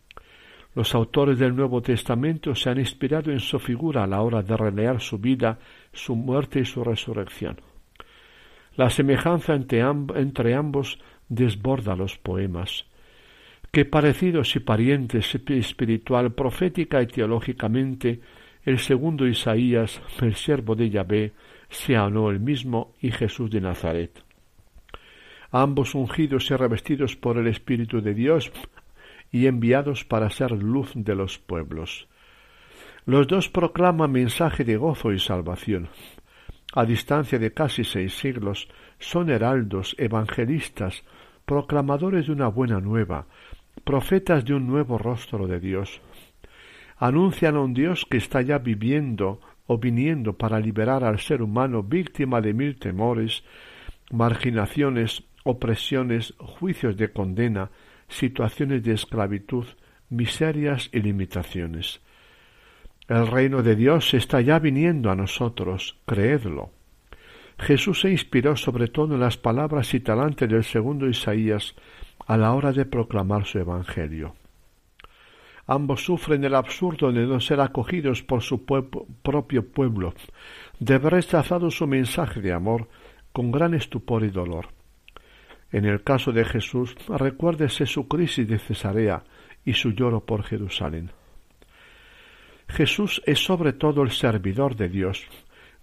Los 0.75 0.95
autores 0.95 1.39
del 1.39 1.55
Nuevo 1.55 1.81
Testamento 1.83 2.55
se 2.55 2.69
han 2.71 2.81
inspirado 2.81 3.31
en 3.31 3.41
su 3.41 3.59
figura 3.61 4.03
a 4.03 4.07
la 4.07 4.23
hora 4.23 4.43
de 4.43 4.57
relear 4.57 5.01
su 5.01 5.19
vida, 5.19 5.59
su 5.93 6.17
muerte 6.17 6.61
y 6.61 6.65
su 6.65 6.83
resurrección. 6.83 7.61
La 8.77 8.91
semejanza 8.91 9.55
entre, 9.55 9.81
entre 9.81 10.55
ambos 10.55 10.99
desborda 11.29 11.95
los 11.95 12.19
poemas. 12.19 12.87
Qué 13.75 13.85
parecidos 13.85 14.55
y 14.55 14.61
parientes 14.61 15.35
espiritual, 15.35 16.33
profética 16.33 17.03
y 17.03 17.09
teológicamente, 17.09 18.21
el 18.65 18.79
segundo 18.79 19.27
Isaías, 19.27 20.01
el 20.21 20.37
siervo 20.37 20.77
de 20.77 20.91
Yahvé, 20.91 21.33
sea 21.71 22.05
o 22.05 22.11
no 22.11 22.31
el 22.31 22.39
mismo 22.39 22.95
y 23.01 23.11
Jesús 23.11 23.51
de 23.51 23.61
Nazaret. 23.61 24.23
Ambos 25.51 25.97
ungidos 25.97 26.53
y 26.53 26.55
revestidos 26.55 27.17
por 27.17 27.37
el 27.37 27.49
Espíritu 27.49 28.01
de 28.01 28.15
Dios 28.15 28.53
y 29.33 29.49
enviados 29.49 30.05
para 30.05 30.31
ser 30.31 30.53
luz 30.53 30.93
de 30.95 31.17
los 31.17 31.41
pueblos. 31.41 32.07
Los 33.07 33.27
dos 33.27 33.49
proclaman 33.49 34.13
mensaje 34.13 34.63
de 34.63 34.77
gozo 34.77 35.11
y 35.11 35.19
salvación. 35.19 35.89
A 36.75 36.85
distancia 36.85 37.41
de 37.41 37.53
casi 37.53 37.83
seis 37.83 38.15
siglos, 38.15 38.69
son 39.01 39.31
heraldos, 39.31 39.97
evangelistas, 39.99 41.03
proclamadores 41.45 42.27
de 42.29 42.33
una 42.33 42.47
buena 42.47 42.79
nueva, 42.79 43.27
profetas 43.83 44.45
de 44.45 44.55
un 44.55 44.67
nuevo 44.67 44.99
rostro 44.99 45.47
de 45.47 45.61
Dios. 45.61 46.01
Anuncian 46.97 47.57
a 47.57 47.61
un 47.61 47.75
Dios 47.75 48.07
que 48.09 48.19
está 48.19 48.41
ya 48.43 48.59
viviendo 48.59 49.41
o 49.67 49.79
viniendo 49.79 50.37
para 50.37 50.61
liberar 50.61 51.05
al 51.05 51.19
ser 51.19 51.43
humano 51.43 51.83
víctima 51.83 52.41
de 52.41 52.53
mil 52.55 52.79
temores, 52.79 53.45
marginaciones, 54.11 55.25
opresiones, 55.45 56.35
juicios 56.39 56.97
de 56.97 57.13
condena, 57.13 57.71
situaciones 58.09 58.83
de 58.83 58.93
esclavitud, 58.93 59.67
miserias 60.09 60.89
y 60.93 61.01
limitaciones. 61.01 62.01
El 63.09 63.27
reino 63.27 63.63
de 63.63 63.77
Dios 63.77 64.15
está 64.15 64.41
ya 64.41 64.59
viniendo 64.59 65.11
a 65.11 65.15
nosotros, 65.15 65.99
creedlo. 66.07 66.71
Jesús 67.65 68.01
se 68.01 68.11
inspiró 68.11 68.57
sobre 68.57 68.89
todo 68.89 69.15
en 69.15 69.21
las 69.21 69.39
palabras 69.39 69.95
y 69.95 70.01
talante 70.01 70.47
del 70.47 70.65
segundo 70.65 71.09
Isaías 71.09 71.75
a 72.27 72.37
la 72.37 72.53
hora 72.53 72.73
de 72.73 72.85
proclamar 72.85 73.47
su 73.47 73.59
Evangelio. 73.59 74.35
Ambos 75.67 76.05
sufren 76.05 76.45
el 76.45 76.55
absurdo 76.55 77.11
de 77.11 77.27
no 77.27 77.41
ser 77.41 77.63
acogidos 77.63 78.23
por 78.23 78.43
su 78.43 78.67
propio 78.67 79.67
pueblo, 79.67 80.13
de 80.79 80.95
haber 80.95 81.15
rechazado 81.15 81.71
su 81.71 81.87
mensaje 81.87 82.43
de 82.43 82.53
amor 82.53 82.87
con 83.33 83.51
gran 83.51 83.73
estupor 83.73 84.25
y 84.25 84.29
dolor. 84.29 84.69
En 85.73 85.87
el 85.87 86.03
caso 86.03 86.33
de 86.33 86.45
Jesús, 86.45 86.95
recuérdese 87.09 87.87
su 87.87 88.09
crisis 88.09 88.47
de 88.47 88.59
Cesarea 88.59 89.25
y 89.65 89.73
su 89.73 89.93
lloro 89.93 90.21
por 90.21 90.43
Jerusalén. 90.43 91.13
Jesús 92.69 93.23
es 93.25 93.43
sobre 93.43 93.73
todo 93.73 94.03
el 94.03 94.11
servidor 94.11 94.77
de 94.77 94.91
Dios. 94.91 95.27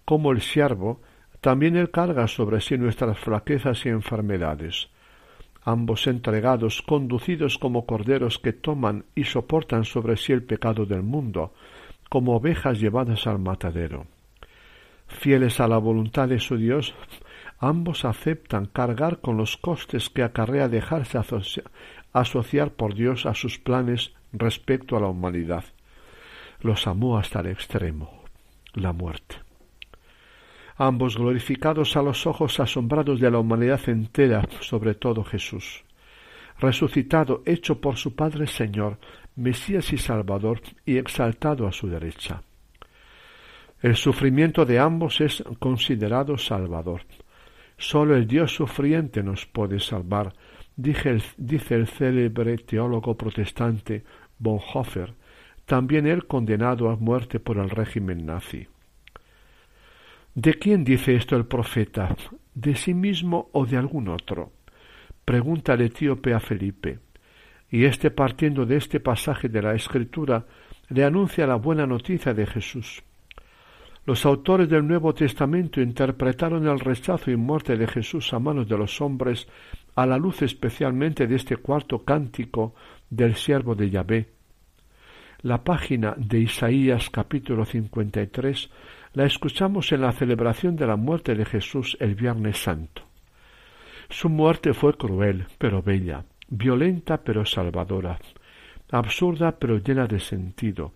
Como 0.04 0.30
el 0.30 0.42
siervo, 0.42 1.00
también 1.42 1.76
él 1.76 1.90
carga 1.90 2.26
sobre 2.26 2.62
sí 2.62 2.78
nuestras 2.78 3.18
flaquezas 3.18 3.84
y 3.84 3.90
enfermedades 3.90 4.88
ambos 5.64 6.06
entregados, 6.06 6.82
conducidos 6.82 7.58
como 7.58 7.86
corderos 7.86 8.38
que 8.38 8.52
toman 8.52 9.04
y 9.14 9.24
soportan 9.24 9.84
sobre 9.84 10.16
sí 10.16 10.32
el 10.32 10.42
pecado 10.42 10.86
del 10.86 11.02
mundo, 11.02 11.52
como 12.08 12.36
ovejas 12.36 12.80
llevadas 12.80 13.26
al 13.26 13.38
matadero. 13.38 14.06
Fieles 15.06 15.60
a 15.60 15.68
la 15.68 15.78
voluntad 15.78 16.28
de 16.28 16.40
su 16.40 16.56
Dios, 16.56 16.94
ambos 17.58 18.04
aceptan 18.04 18.66
cargar 18.66 19.20
con 19.20 19.36
los 19.36 19.56
costes 19.56 20.10
que 20.10 20.22
acarrea 20.22 20.68
dejarse 20.68 21.18
asociar 22.12 22.70
por 22.72 22.94
Dios 22.94 23.26
a 23.26 23.34
sus 23.34 23.58
planes 23.58 24.12
respecto 24.32 24.96
a 24.96 25.00
la 25.00 25.08
humanidad. 25.08 25.64
Los 26.60 26.86
amó 26.86 27.18
hasta 27.18 27.40
el 27.40 27.48
extremo, 27.48 28.24
la 28.74 28.92
muerte 28.92 29.41
ambos 30.86 31.16
glorificados 31.16 31.96
a 31.96 32.02
los 32.02 32.26
ojos 32.26 32.58
asombrados 32.58 33.20
de 33.20 33.30
la 33.30 33.38
humanidad 33.38 33.80
entera, 33.88 34.42
sobre 34.60 34.94
todo 34.94 35.22
Jesús, 35.22 35.84
resucitado, 36.58 37.42
hecho 37.46 37.80
por 37.80 37.96
su 37.96 38.16
Padre 38.16 38.48
Señor, 38.48 38.98
Mesías 39.36 39.92
y 39.92 39.98
Salvador, 39.98 40.60
y 40.84 40.96
exaltado 40.96 41.68
a 41.68 41.72
su 41.72 41.88
derecha. 41.88 42.42
El 43.80 43.94
sufrimiento 43.94 44.64
de 44.64 44.80
ambos 44.80 45.20
es 45.20 45.44
considerado 45.60 46.36
salvador. 46.36 47.02
Sólo 47.76 48.16
el 48.16 48.26
Dios 48.26 48.52
sufriente 48.52 49.22
nos 49.22 49.46
puede 49.46 49.78
salvar, 49.78 50.32
dice 50.76 51.74
el 51.74 51.86
célebre 51.86 52.58
teólogo 52.58 53.16
protestante 53.16 54.02
Bonhoeffer, 54.38 55.14
también 55.64 56.08
él 56.08 56.26
condenado 56.26 56.90
a 56.90 56.96
muerte 56.96 57.38
por 57.38 57.58
el 57.58 57.70
régimen 57.70 58.26
nazi. 58.26 58.66
¿De 60.34 60.54
quién 60.54 60.82
dice 60.82 61.14
esto 61.14 61.36
el 61.36 61.44
profeta? 61.44 62.16
¿De 62.54 62.74
sí 62.74 62.94
mismo 62.94 63.50
o 63.52 63.66
de 63.66 63.76
algún 63.76 64.08
otro? 64.08 64.50
Pregunta 65.26 65.74
el 65.74 65.82
etíope 65.82 66.32
a 66.32 66.40
Felipe. 66.40 67.00
Y 67.70 67.84
éste, 67.84 68.10
partiendo 68.10 68.64
de 68.64 68.78
este 68.78 68.98
pasaje 68.98 69.50
de 69.50 69.60
la 69.60 69.74
Escritura, 69.74 70.46
le 70.88 71.04
anuncia 71.04 71.46
la 71.46 71.56
buena 71.56 71.86
noticia 71.86 72.32
de 72.32 72.46
Jesús. 72.46 73.02
Los 74.06 74.24
autores 74.24 74.70
del 74.70 74.86
Nuevo 74.86 75.12
Testamento 75.12 75.82
interpretaron 75.82 76.66
el 76.66 76.80
rechazo 76.80 77.30
y 77.30 77.36
muerte 77.36 77.76
de 77.76 77.86
Jesús 77.86 78.32
a 78.32 78.38
manos 78.38 78.66
de 78.66 78.78
los 78.78 79.02
hombres 79.02 79.46
a 79.94 80.06
la 80.06 80.16
luz 80.16 80.40
especialmente 80.40 81.26
de 81.26 81.36
este 81.36 81.56
cuarto 81.58 82.04
cántico 82.04 82.74
del 83.10 83.34
siervo 83.34 83.74
de 83.74 83.90
Yahvé. 83.90 84.28
La 85.42 85.62
página 85.62 86.14
de 86.16 86.38
Isaías 86.40 87.10
capítulo 87.10 87.66
53 87.66 88.70
la 89.14 89.26
escuchamos 89.26 89.92
en 89.92 90.00
la 90.00 90.12
celebración 90.12 90.74
de 90.74 90.86
la 90.86 90.96
muerte 90.96 91.34
de 91.34 91.44
Jesús 91.44 91.98
el 92.00 92.14
Viernes 92.14 92.62
Santo. 92.62 93.02
Su 94.08 94.30
muerte 94.30 94.72
fue 94.72 94.94
cruel, 94.94 95.46
pero 95.58 95.82
bella, 95.82 96.24
violenta, 96.48 97.18
pero 97.22 97.44
salvadora, 97.44 98.18
absurda, 98.90 99.52
pero 99.58 99.78
llena 99.78 100.06
de 100.06 100.18
sentido, 100.18 100.92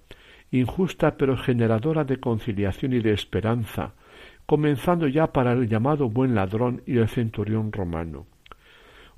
injusta, 0.50 1.16
pero 1.18 1.37
generadora 1.37 2.05
de 2.05 2.18
conciliación 2.18 2.94
y 2.94 3.00
de 3.00 3.12
esperanza, 3.12 3.92
comenzando 4.46 5.09
ya 5.09 5.26
para 5.26 5.52
el 5.52 5.68
llamado 5.68 6.09
buen 6.09 6.35
ladrón 6.35 6.83
y 6.87 6.96
el 6.96 7.09
centurión 7.09 7.70
romano. 7.70 8.26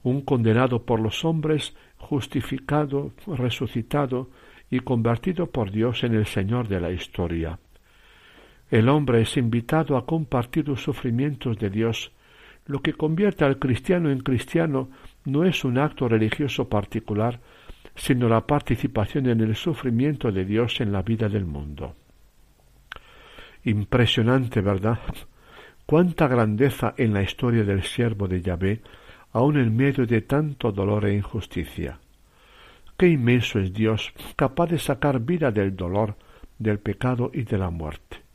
Un 0.03 0.23
condenado 0.23 0.85
por 0.85 0.99
los 0.99 1.25
hombres, 1.25 1.77
justificado, 1.99 3.13
resucitado 3.27 4.31
y 4.71 4.81
convertido 4.81 5.47
por 5.51 5.71
Dios 5.71 6.03
en 6.03 6.15
el 6.15 6.27
Señor 6.27 6.67
de 6.67 6.81
la 6.81 6.91
historia. 6.91 7.59
El 8.71 8.91
hombre 8.91 9.23
es 9.23 9.37
invitado 9.39 9.97
a 9.97 10.05
compartir 10.05 10.69
los 10.69 10.83
sufrimientos 10.83 11.59
de 11.59 11.71
Dios. 11.71 12.13
Lo 12.67 12.83
que 12.83 12.93
convierte 12.93 13.45
al 13.45 13.59
cristiano 13.59 14.11
en 14.11 14.21
cristiano 14.21 14.91
no 15.25 15.45
es 15.45 15.65
un 15.65 15.79
acto 15.79 16.07
religioso 16.07 16.69
particular, 16.69 17.41
sino 17.95 18.29
la 18.29 18.47
participación 18.47 19.27
en 19.27 19.41
el 19.41 19.57
sufrimiento 19.57 20.31
de 20.31 20.45
Dios 20.45 20.83
en 20.83 20.93
la 20.93 21.01
vida 21.01 21.31
del 21.31 21.47
mundo. 21.47 21.95
Impresionante, 23.65 24.61
¿verdad? 24.61 24.99
Cuánta 25.87 26.29
grandeza 26.29 26.93
en 26.99 27.15
la 27.15 27.23
historia 27.23 27.65
del 27.65 27.83
siervo 27.83 28.29
de 28.29 28.43
Yahvé, 28.43 28.83
aun 29.33 29.57
en 29.57 29.75
medio 29.75 30.07
de 30.07 30.21
tanto 30.21 30.73
dolor 30.73 31.07
e 31.07 31.15
injusticia. 31.15 31.99
Qué 32.99 33.09
inmenso 33.09 33.59
es 33.59 33.73
Dios, 33.73 34.13
capaz 34.37 34.67
de 34.67 34.79
sacar 34.79 35.21
vida 35.21 35.51
del 35.51 35.75
dolor, 35.75 36.17
del 36.59 36.79
pecado 36.79 37.31
y 37.33 37.45
de 37.45 37.57
la 37.57 37.71
muerte. 37.71 38.28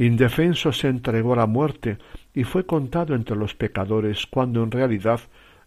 Indefenso 0.00 0.72
se 0.72 0.88
entregó 0.88 1.34
a 1.34 1.36
la 1.36 1.46
muerte 1.46 1.98
y 2.32 2.44
fue 2.44 2.64
contado 2.64 3.14
entre 3.14 3.36
los 3.36 3.54
pecadores 3.54 4.26
cuando 4.26 4.62
en 4.62 4.70
realidad 4.70 5.20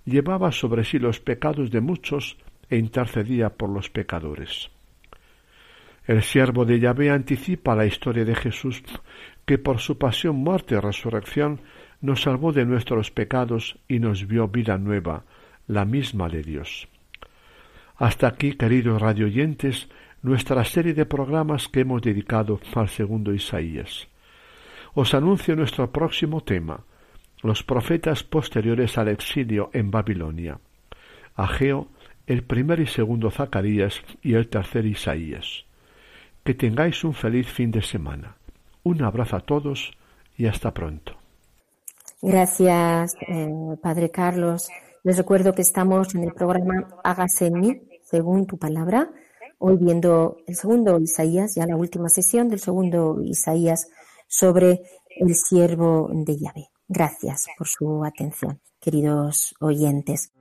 llevaba 0.05 0.51
sobre 0.51 0.83
sí 0.85 0.97
los 0.97 1.19
pecados 1.19 1.69
de 1.69 1.81
muchos 1.81 2.35
e 2.67 2.77
intercedía 2.77 3.51
por 3.51 3.69
los 3.69 3.91
pecadores. 3.91 4.71
El 6.07 6.23
siervo 6.23 6.65
de 6.65 6.79
Yahvé 6.79 7.11
anticipa 7.11 7.75
la 7.75 7.85
historia 7.85 8.25
de 8.25 8.33
Jesús 8.33 8.81
que 9.45 9.59
por 9.59 9.77
su 9.77 9.99
pasión, 9.99 10.37
muerte 10.37 10.73
y 10.73 10.79
resurrección 10.79 11.61
nos 12.01 12.23
salvó 12.23 12.51
de 12.51 12.65
nuestros 12.65 13.11
pecados 13.11 13.77
y 13.87 13.99
nos 13.99 14.25
vio 14.25 14.47
vida 14.47 14.79
nueva, 14.79 15.25
la 15.67 15.85
misma 15.85 16.27
de 16.27 16.41
Dios. 16.41 16.87
Hasta 17.97 18.29
aquí, 18.29 18.53
queridos 18.53 18.99
radioyentes, 18.99 19.89
nuestra 20.23 20.65
serie 20.65 20.95
de 20.95 21.05
programas 21.05 21.67
que 21.67 21.81
hemos 21.81 22.01
dedicado 22.01 22.59
al 22.73 22.89
segundo 22.89 23.31
Isaías 23.31 24.07
os 24.95 25.13
anuncio 25.13 25.55
nuestro 25.55 25.91
próximo 25.91 26.41
tema, 26.41 26.85
los 27.41 27.63
profetas 27.63 28.23
posteriores 28.23 28.97
al 28.97 29.09
exilio 29.09 29.69
en 29.73 29.91
Babilonia. 29.91 30.59
Ageo, 31.35 31.87
el 32.27 32.43
primer 32.43 32.79
y 32.79 32.87
segundo 32.87 33.31
Zacarías 33.31 34.01
y 34.21 34.35
el 34.35 34.47
tercer 34.47 34.85
Isaías. 34.85 35.65
Que 36.43 36.53
tengáis 36.53 37.03
un 37.03 37.13
feliz 37.13 37.47
fin 37.47 37.71
de 37.71 37.81
semana. 37.81 38.37
Un 38.83 39.03
abrazo 39.03 39.37
a 39.37 39.39
todos 39.41 39.91
y 40.37 40.45
hasta 40.45 40.73
pronto. 40.73 41.13
Gracias, 42.21 43.15
eh, 43.27 43.49
Padre 43.81 44.09
Carlos. 44.09 44.69
Les 45.03 45.17
recuerdo 45.17 45.53
que 45.53 45.63
estamos 45.63 46.15
en 46.15 46.23
el 46.23 46.33
programa 46.33 46.87
Hágase 47.03 47.47
en 47.47 47.59
mí, 47.59 47.81
según 48.03 48.45
tu 48.45 48.57
palabra, 48.57 49.09
hoy 49.57 49.77
viendo 49.77 50.37
el 50.47 50.55
segundo 50.55 50.99
Isaías, 50.99 51.55
ya 51.55 51.65
la 51.65 51.75
última 51.75 52.07
sesión 52.07 52.47
del 52.47 52.59
segundo 52.59 53.21
Isaías 53.21 53.89
sobre 54.33 54.81
el 55.09 55.35
siervo 55.35 56.09
de 56.11 56.37
Yahvé. 56.37 56.69
Gracias 56.87 57.45
por 57.55 57.67
su 57.67 58.03
atención, 58.03 58.59
queridos 58.79 59.53
oyentes. 59.59 60.31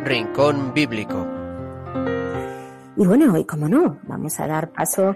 Rincón 0.00 0.74
Bíblico. 0.74 1.26
Y 2.96 3.06
bueno, 3.06 3.38
y 3.38 3.44
como 3.44 3.68
no, 3.68 4.00
vamos 4.08 4.40
a 4.40 4.48
dar 4.48 4.72
paso 4.72 5.14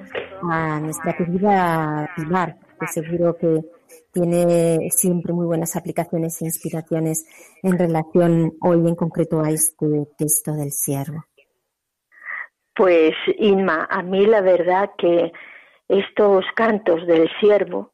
a 0.49 0.79
nuestra 0.79 1.17
querida 1.17 2.09
Pilar, 2.15 2.57
que 2.79 2.87
seguro 2.87 3.37
que 3.37 3.65
tiene 4.13 4.91
siempre 4.91 5.33
muy 5.33 5.47
buenas 5.47 5.75
aplicaciones 5.75 6.41
e 6.41 6.45
inspiraciones 6.45 7.25
en 7.63 7.77
relación 7.77 8.53
hoy 8.61 8.87
en 8.87 8.95
concreto 8.95 9.41
a 9.41 9.51
este 9.51 10.07
texto 10.17 10.53
del 10.53 10.71
siervo. 10.71 11.25
Pues 12.83 13.15
Inma, 13.39 13.87
a 13.89 14.03
mí 14.03 14.27
la 14.27 14.41
verdad 14.41 14.91
que 14.99 15.33
estos 15.87 16.45
cantos 16.57 17.07
del 17.07 17.31
siervo 17.39 17.93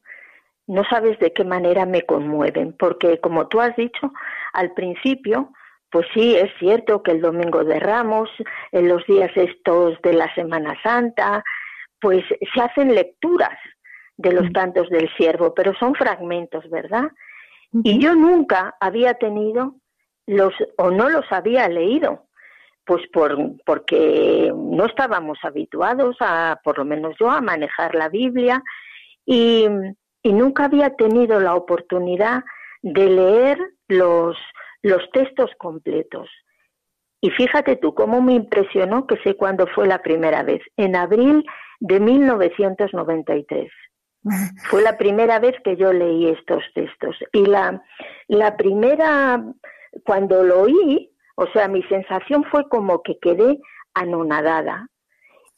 no 0.67 0.83
sabes 0.85 1.19
de 1.19 1.35
qué 1.35 1.45
manera 1.45 1.85
me 1.85 2.07
conmueven, 2.07 2.75
porque 2.79 3.21
como 3.21 3.49
tú 3.49 3.61
has 3.61 3.77
dicho 3.77 4.11
al 4.55 4.73
principio, 4.73 5.53
pues 5.91 6.07
sí, 6.15 6.37
es 6.37 6.51
cierto 6.59 7.03
que 7.03 7.11
el 7.11 7.21
domingo 7.21 7.65
de 7.65 7.79
Ramos, 7.79 8.31
en 8.73 8.89
los 8.89 9.05
días 9.07 9.31
estos 9.35 10.01
de 10.01 10.15
la 10.15 10.35
Semana 10.35 10.75
Santa, 10.83 11.45
pues 12.01 12.25
se 12.55 12.61
hacen 12.63 12.95
lecturas 12.95 13.59
de 14.17 14.33
los 14.33 14.51
cantos 14.55 14.89
del 14.89 15.15
siervo, 15.19 15.53
pero 15.53 15.75
son 15.75 15.95
fragmentos, 15.97 16.65
¿verdad? 16.71 17.11
Y 17.85 18.03
yo 18.03 18.15
nunca 18.15 18.75
había 18.81 19.13
tenido 19.19 19.75
los, 20.27 20.55
o 20.79 20.91
no 20.91 21.11
los 21.11 21.31
había 21.31 21.69
leído, 21.69 22.28
pues 22.89 23.07
por, 23.13 23.37
porque 23.67 24.51
no 24.57 24.87
estábamos 24.87 25.39
habituados 25.43 26.17
a, 26.21 26.59
por 26.65 26.79
lo 26.79 26.87
menos 26.87 27.15
yo, 27.21 27.31
a 27.31 27.43
manejar 27.43 27.95
la 27.95 28.09
Biblia 28.09 28.63
y, 29.27 29.67
y 30.23 30.33
nunca 30.33 30.65
había 30.65 30.97
tenido 30.97 31.39
la 31.39 31.55
oportunidad 31.55 32.45
de 32.81 33.11
leer 33.11 33.59
los, 33.89 34.39
los 34.81 35.03
textos 35.13 35.51
completos. 35.59 36.31
Y 37.21 37.29
fíjate 37.29 37.77
tú 37.77 37.95
cómo 37.95 38.23
me 38.23 38.33
impresionó 38.33 39.07
que 39.07 39.19
sé 39.19 39.35
cuándo 39.35 39.67
fue 39.67 39.87
la 39.87 40.01
primera 40.01 40.43
vez, 40.43 40.63
en 40.79 40.97
abril 40.97 41.45
de 41.81 42.01
1993. 42.01 43.71
Fue 44.71 44.83
la 44.83 44.97
primera 44.97 45.39
vez 45.39 45.55
que 45.63 45.77
yo 45.77 45.93
leí 45.93 46.27
estos 46.27 46.65
textos. 46.75 47.17
Y 47.33 47.45
la, 47.45 47.83
la 48.27 48.57
primera, 48.57 49.45
cuando 50.05 50.43
lo 50.43 50.63
oí, 50.63 51.13
o 51.41 51.47
sea, 51.53 51.69
mi 51.69 51.85
sensación 51.85 52.43
fue 52.51 52.69
como 52.69 53.01
que 53.05 53.17
quedé 53.21 53.61
anonadada. 53.95 54.89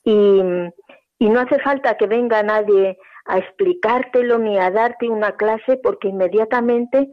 Y, 0.04 0.42
no 0.42 1.40
hace 1.40 1.58
falta 1.60 1.96
que 1.96 2.06
venga 2.06 2.42
nadie 2.42 2.98
a 3.24 3.38
explicártelo 3.38 4.38
ni 4.38 4.58
a 4.58 4.70
darte 4.70 5.08
una 5.08 5.32
clase 5.36 5.78
porque 5.82 6.08
inmediatamente 6.08 7.08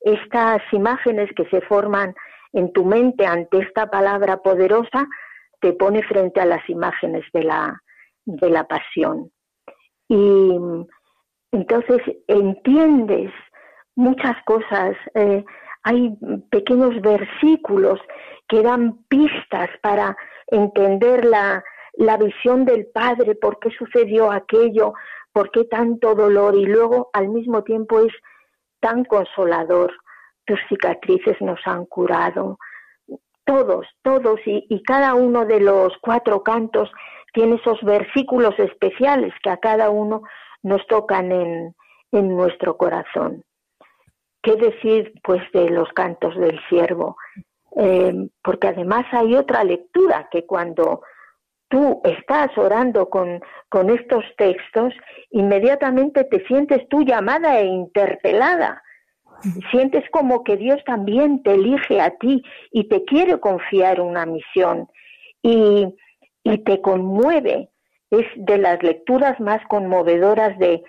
estas 0.00 0.62
imágenes 0.72 1.28
que 1.36 1.44
se 1.50 1.60
forman 1.62 2.14
en 2.54 2.72
tu 2.72 2.86
mente 2.86 3.26
ante 3.26 3.58
esta 3.58 3.90
palabra 3.90 4.38
poderosa 4.38 5.06
te 5.60 5.74
pone 5.74 6.02
frente 6.02 6.40
a 6.40 6.46
las 6.46 6.66
imágenes 6.70 7.24
de 7.34 7.44
la, 7.44 7.82
de 8.24 8.48
la 8.48 8.64
pasión. 8.64 9.30
Y 10.08 10.56
entonces 11.52 12.00
entiendes 12.28 13.30
muchas 13.94 14.36
cosas. 14.44 14.96
Eh, 15.14 15.44
hay 15.86 16.16
pequeños 16.50 17.00
versículos 17.00 18.00
que 18.48 18.60
dan 18.60 19.04
pistas 19.06 19.70
para 19.82 20.16
entender 20.48 21.24
la, 21.24 21.62
visión 22.18 22.64
del 22.64 22.86
Padre, 22.92 23.36
por 23.36 23.60
qué 23.60 23.70
sucedió 23.70 24.32
aquello, 24.32 24.94
por 25.32 25.52
qué 25.52 25.62
tanto 25.64 26.16
dolor 26.16 26.56
y 26.56 26.66
luego 26.66 27.10
al 27.12 27.28
mismo 27.28 27.62
tiempo 27.62 28.00
es 28.00 28.12
tan 28.80 29.04
consolador. 29.04 29.92
Tus 30.44 30.58
cicatrices 30.68 31.40
nos 31.40 31.60
han 31.66 31.86
curado. 31.86 32.58
Todos, 33.44 33.86
todos 34.02 34.40
y, 34.44 34.82
cada 34.82 35.14
uno 35.14 35.44
de 35.44 35.60
los 35.60 35.92
cuatro 36.02 36.42
cantos 36.42 36.90
tiene 37.32 37.56
esos 37.56 37.80
versículos 37.82 38.58
especiales 38.58 39.32
que 39.40 39.50
a 39.50 39.58
cada 39.58 39.90
uno 39.90 40.22
nos 40.64 40.84
tocan 40.88 41.30
en 41.30 41.74
nuestro 42.10 42.76
corazón. 42.76 43.45
¿Qué 44.46 44.54
decir 44.54 45.12
pues 45.24 45.42
de 45.52 45.68
los 45.70 45.88
cantos 45.88 46.36
del 46.36 46.56
siervo? 46.68 47.16
Eh, 47.74 48.14
porque 48.44 48.68
además 48.68 49.04
hay 49.10 49.34
otra 49.34 49.64
lectura 49.64 50.28
que 50.30 50.46
cuando 50.46 51.02
tú 51.68 52.00
estás 52.04 52.56
orando 52.56 53.10
con, 53.10 53.40
con 53.68 53.90
estos 53.90 54.22
textos, 54.38 54.94
inmediatamente 55.30 56.22
te 56.22 56.46
sientes 56.46 56.88
tú 56.88 57.02
llamada 57.02 57.58
e 57.58 57.64
interpelada. 57.64 58.84
Sientes 59.72 60.08
como 60.10 60.44
que 60.44 60.56
Dios 60.56 60.80
también 60.86 61.42
te 61.42 61.54
elige 61.54 62.00
a 62.00 62.10
ti 62.10 62.40
y 62.70 62.88
te 62.88 63.04
quiere 63.04 63.40
confiar 63.40 64.00
una 64.00 64.26
misión. 64.26 64.88
Y, 65.42 65.88
y 66.44 66.58
te 66.58 66.80
conmueve. 66.80 67.70
Es 68.12 68.26
de 68.36 68.58
las 68.58 68.80
lecturas 68.80 69.40
más 69.40 69.60
conmovedoras 69.66 70.56
de, 70.60 70.84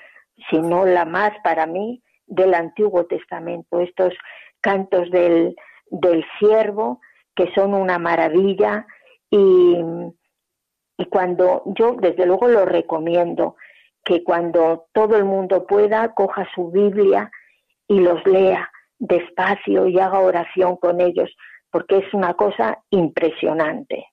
si 0.48 0.60
no 0.60 0.86
la 0.86 1.06
más 1.06 1.32
para 1.44 1.66
mí, 1.66 2.04
del 2.28 2.54
Antiguo 2.54 3.06
Testamento. 3.06 3.80
Estos 3.80 4.14
cantos 4.62 5.10
del, 5.12 5.56
del 5.90 6.26
siervo, 6.40 7.00
que 7.36 7.52
son 7.54 7.74
una 7.74 7.98
maravilla 7.98 8.86
y, 9.30 9.78
y 10.98 11.06
cuando 11.06 11.64
yo 11.78 11.96
desde 12.00 12.26
luego 12.26 12.48
lo 12.48 12.66
recomiendo, 12.66 13.56
que 14.04 14.24
cuando 14.24 14.88
todo 14.94 15.18
el 15.18 15.26
mundo 15.26 15.66
pueda, 15.66 16.14
coja 16.14 16.48
su 16.56 16.72
Biblia 16.72 17.30
y 17.88 18.00
los 18.00 18.26
lea 18.26 18.70
despacio 19.00 19.88
y 19.88 20.00
haga 20.00 20.20
oración 20.20 20.78
con 20.78 21.02
ellos, 21.02 21.30
porque 21.72 21.98
es 21.98 22.14
una 22.14 22.34
cosa 22.34 22.84
impresionante. 22.90 24.08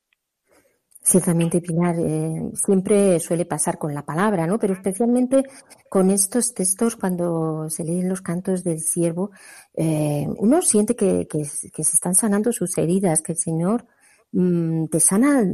Ciertamente, 1.06 1.60
Pilar, 1.60 1.96
eh, 1.98 2.50
siempre 2.54 3.20
suele 3.20 3.44
pasar 3.44 3.76
con 3.76 3.92
la 3.92 4.06
palabra, 4.06 4.46
¿no? 4.46 4.58
Pero 4.58 4.72
especialmente 4.72 5.44
con 5.90 6.10
estos 6.10 6.54
textos, 6.54 6.96
cuando 6.96 7.68
se 7.68 7.84
leen 7.84 8.08
los 8.08 8.22
cantos 8.22 8.64
del 8.64 8.80
siervo, 8.80 9.30
eh, 9.74 10.26
uno 10.38 10.62
siente 10.62 10.96
que, 10.96 11.28
que, 11.28 11.44
se 11.44 11.68
están 11.94 12.14
sanando 12.14 12.52
sus 12.52 12.78
heridas, 12.78 13.20
que 13.20 13.32
el 13.32 13.38
Señor 13.38 13.86
mm, 14.32 14.86
te 14.86 14.98
sana, 14.98 15.44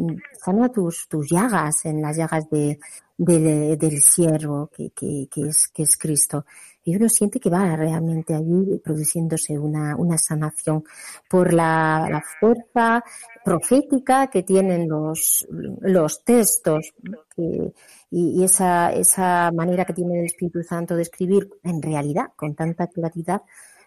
sana 0.40 0.68
tus, 0.68 1.08
tus 1.08 1.28
llagas 1.28 1.84
en 1.84 2.00
las 2.00 2.16
llagas 2.16 2.48
de, 2.48 2.78
del 3.18 4.00
siervo, 4.02 4.70
que, 4.72 4.92
que, 4.92 5.26
es, 5.48 5.66
que 5.74 5.82
es 5.82 5.96
Cristo 5.96 6.44
y 6.84 6.96
uno 6.96 7.08
siente 7.08 7.40
que 7.40 7.50
va 7.50 7.76
realmente 7.76 8.34
allí 8.34 8.80
produciéndose 8.82 9.58
una, 9.58 9.96
una 9.96 10.16
sanación 10.16 10.84
por 11.28 11.52
la, 11.52 12.08
la 12.10 12.22
fuerza 12.40 13.04
profética 13.44 14.28
que 14.28 14.42
tienen 14.42 14.88
los, 14.88 15.46
los 15.50 16.24
textos 16.24 16.92
y, 17.36 18.42
esa, 18.42 18.92
esa 18.92 19.50
manera 19.52 19.84
que 19.84 19.92
tiene 19.92 20.20
el 20.20 20.26
Espíritu 20.26 20.62
Santo 20.62 20.96
de 20.96 21.02
escribir 21.02 21.48
en 21.62 21.80
realidad 21.80 22.32
con 22.36 22.54
tanta 22.54 22.86
claridad 22.88 23.42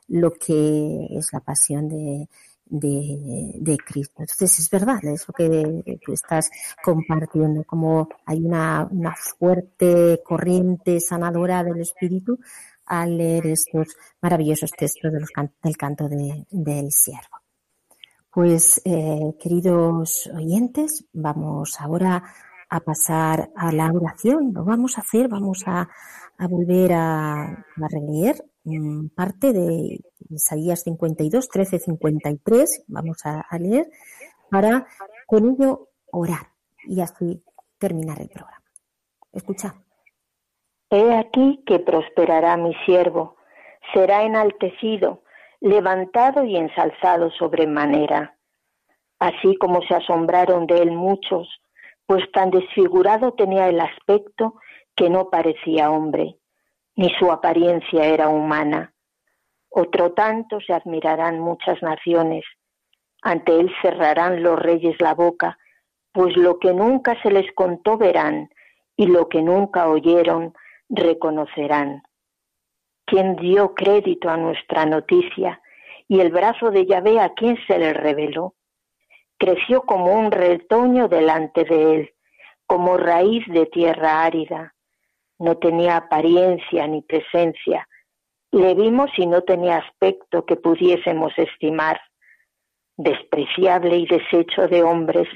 lo 0.08 0.32
que 0.32 1.08
es 1.12 1.34
la 1.34 1.40
pasión 1.40 1.88
de, 1.88 2.28
de, 2.66 3.78
Cristo. 3.86 4.16
Entonces 4.20 4.60
es 4.60 4.70
verdad, 4.70 5.04
es 5.04 5.28
lo 5.28 5.34
que 5.34 6.00
tú 6.06 6.14
estás 6.14 6.50
compartiendo, 6.84 7.64
como 7.64 8.10
hay 8.26 8.40
una, 8.40 8.88
una 8.90 9.16
fuerte 9.16 10.22
corriente 10.24 11.00
sanadora 11.00 11.64
del 11.64 11.82
Espíritu 11.82 12.40
al 12.86 13.18
leer 13.18 13.48
estos 13.48 13.96
maravillosos 14.22 14.72
textos 14.72 15.12
del 15.12 15.78
canto 15.78 16.08
de, 16.10 16.46
del 16.50 16.92
siervo. 16.92 17.44
Pues, 18.32 18.82
eh, 18.84 19.36
queridos 19.40 20.28
oyentes, 20.34 21.06
vamos 21.14 21.80
ahora 21.80 22.24
a 22.68 22.80
pasar 22.80 23.52
a 23.56 23.72
la 23.72 23.92
oración. 23.92 24.52
Lo 24.54 24.66
vamos 24.66 24.98
a 24.98 25.02
hacer, 25.02 25.28
vamos 25.28 25.64
a, 25.68 25.88
a 26.40 26.48
volver 26.48 26.94
a, 26.94 27.44
a 27.44 27.88
releer 27.88 28.44
mm, 28.64 29.10
parte 29.10 29.54
de 29.54 30.00
Isaías 30.30 30.82
52, 30.84 31.48
13, 31.48 31.78
53. 31.78 32.86
Vamos 32.88 33.18
a, 33.26 33.42
a 33.42 33.60
leer 33.60 33.92
para 34.50 34.88
con 35.28 35.52
ello 35.52 35.90
orar 36.12 36.48
y 36.86 37.02
así 37.02 37.44
terminar 37.78 38.20
el 38.20 38.30
programa. 38.30 38.64
Escucha. 39.32 39.76
He 40.96 41.12
aquí 41.16 41.64
que 41.66 41.80
prosperará 41.80 42.56
mi 42.56 42.76
siervo, 42.86 43.38
será 43.96 44.22
enaltecido, 44.22 45.24
levantado 45.60 46.44
y 46.44 46.56
ensalzado 46.56 47.32
sobremanera. 47.32 48.38
Así 49.18 49.56
como 49.56 49.82
se 49.82 49.96
asombraron 49.96 50.68
de 50.68 50.84
él 50.84 50.92
muchos, 50.92 51.50
pues 52.06 52.32
tan 52.32 52.52
desfigurado 52.52 53.34
tenía 53.34 53.70
el 53.70 53.80
aspecto 53.80 54.60
que 54.96 55.10
no 55.10 55.32
parecía 55.32 55.90
hombre, 55.90 56.38
ni 56.96 57.10
su 57.18 57.32
apariencia 57.32 58.06
era 58.06 58.30
humana. 58.30 58.94
Otro 59.70 60.12
tanto 60.12 60.60
se 60.62 60.74
admirarán 60.74 61.40
muchas 61.40 61.82
naciones, 61.82 62.46
ante 63.24 63.60
él 63.60 63.74
cerrarán 63.82 64.44
los 64.44 64.60
reyes 64.60 64.96
la 65.00 65.16
boca, 65.16 65.58
pues 66.12 66.38
lo 66.38 66.60
que 66.60 66.72
nunca 66.72 67.20
se 67.24 67.32
les 67.32 67.52
contó 67.56 67.98
verán, 67.98 68.52
y 68.96 69.08
lo 69.08 69.28
que 69.28 69.42
nunca 69.42 69.88
oyeron 69.88 70.54
reconocerán. 70.90 72.04
¿Quién 73.06 73.36
dio 73.36 73.74
crédito 73.76 74.30
a 74.30 74.38
nuestra 74.38 74.86
noticia? 74.86 75.62
Y 76.08 76.20
el 76.20 76.32
brazo 76.32 76.72
de 76.72 76.86
Yahvé 76.86 77.20
a 77.20 77.34
quién 77.34 77.58
se 77.68 77.78
le 77.78 77.94
reveló. 77.94 78.56
Creció 79.38 79.82
como 79.82 80.14
un 80.14 80.32
retoño 80.32 81.08
delante 81.08 81.64
de 81.64 81.96
él, 81.96 82.14
como 82.66 82.98
raíz 82.98 83.46
de 83.48 83.66
tierra 83.66 84.24
árida. 84.24 84.74
No 85.40 85.58
tenía 85.58 85.98
apariencia 85.98 86.88
ni 86.88 87.02
presencia. 87.02 87.88
Le 88.52 88.76
vimos 88.76 89.10
y 89.18 89.26
no 89.26 89.42
tenía 89.42 89.78
aspecto 89.78 90.46
que 90.46 90.56
pudiésemos 90.56 91.34
estimar. 91.38 92.00
Despreciable 92.96 93.98
y 93.98 94.06
deshecho 94.06 94.68
de 94.68 94.84
hombres, 94.84 95.28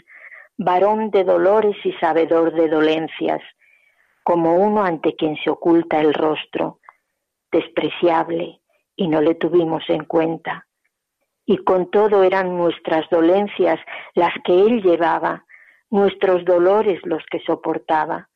varón 0.57 1.09
de 1.11 1.23
dolores 1.23 1.75
y 1.83 1.91
sabedor 1.93 2.53
de 2.53 2.69
dolencias, 2.69 3.41
como 4.28 4.55
uno 4.55 4.84
ante 4.84 5.15
quien 5.15 5.38
se 5.38 5.49
oculta 5.49 6.01
el 6.01 6.13
rostro, 6.13 6.82
despreciable, 7.49 8.59
y 8.93 9.07
no 9.07 9.21
le 9.21 9.36
tuvimos 9.36 9.86
en 9.88 10.03
cuenta. 10.03 10.67
Y 11.45 11.59
con 11.59 11.89
todo 11.89 12.23
eran 12.23 12.57
nuestras 12.57 13.09
dolencias 13.09 13.80
las 14.15 14.34
que 14.43 14.51
él 14.51 14.84
llevaba, 14.84 15.45
nuestros 15.89 16.43
dolores 16.43 16.99
los 17.05 17.23
que 17.32 17.39
soportaba. 17.39 18.28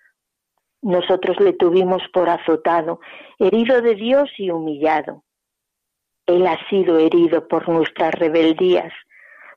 Nosotros 0.82 1.38
le 1.42 1.52
tuvimos 1.52 2.02
por 2.14 2.30
azotado, 2.30 3.02
herido 3.38 3.82
de 3.82 3.96
Dios 3.96 4.30
y 4.38 4.50
humillado. 4.50 5.26
Él 6.26 6.48
ha 6.48 6.58
sido 6.70 7.00
herido 7.00 7.50
por 7.50 7.68
nuestras 7.68 8.14
rebeldías, 8.14 8.94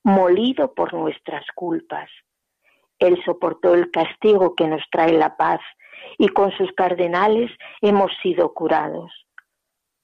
molido 0.02 0.74
por 0.74 0.94
nuestras 0.94 1.46
culpas. 1.54 2.10
Él 2.98 3.20
soportó 3.24 3.74
el 3.74 3.90
castigo 3.90 4.54
que 4.54 4.66
nos 4.68 4.82
trae 4.90 5.12
la 5.12 5.36
paz 5.36 5.60
y 6.18 6.28
con 6.28 6.52
sus 6.52 6.72
cardenales 6.72 7.50
hemos 7.80 8.12
sido 8.22 8.52
curados. 8.54 9.12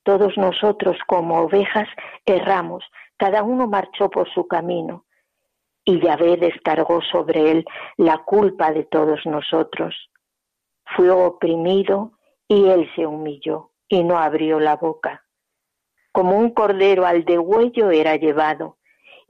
Todos 0.03 0.36
nosotros 0.36 0.97
como 1.07 1.41
ovejas 1.41 1.88
erramos, 2.24 2.84
cada 3.16 3.43
uno 3.43 3.66
marchó 3.66 4.09
por 4.09 4.32
su 4.32 4.49
camino, 4.49 5.05
y 5.84 6.01
Yahvé 6.01 6.36
descargó 6.36 7.03
sobre 7.03 7.51
él 7.51 7.64
la 7.97 8.18
culpa 8.18 8.72
de 8.72 8.84
todos 8.84 9.24
nosotros. 9.26 9.95
Fue 10.97 11.11
oprimido 11.11 12.12
y 12.49 12.68
él 12.68 12.91
se 12.97 13.07
humilló 13.07 13.72
y 13.88 14.03
no 14.05 14.18
abrió 14.18 14.59
la 14.59 14.76
boca. 14.76 15.24
Como 16.12 16.38
un 16.38 16.51
cordero 16.51 17.07
al 17.07 17.24
degüello 17.24 17.91
era 17.91 18.16
llevado, 18.16 18.78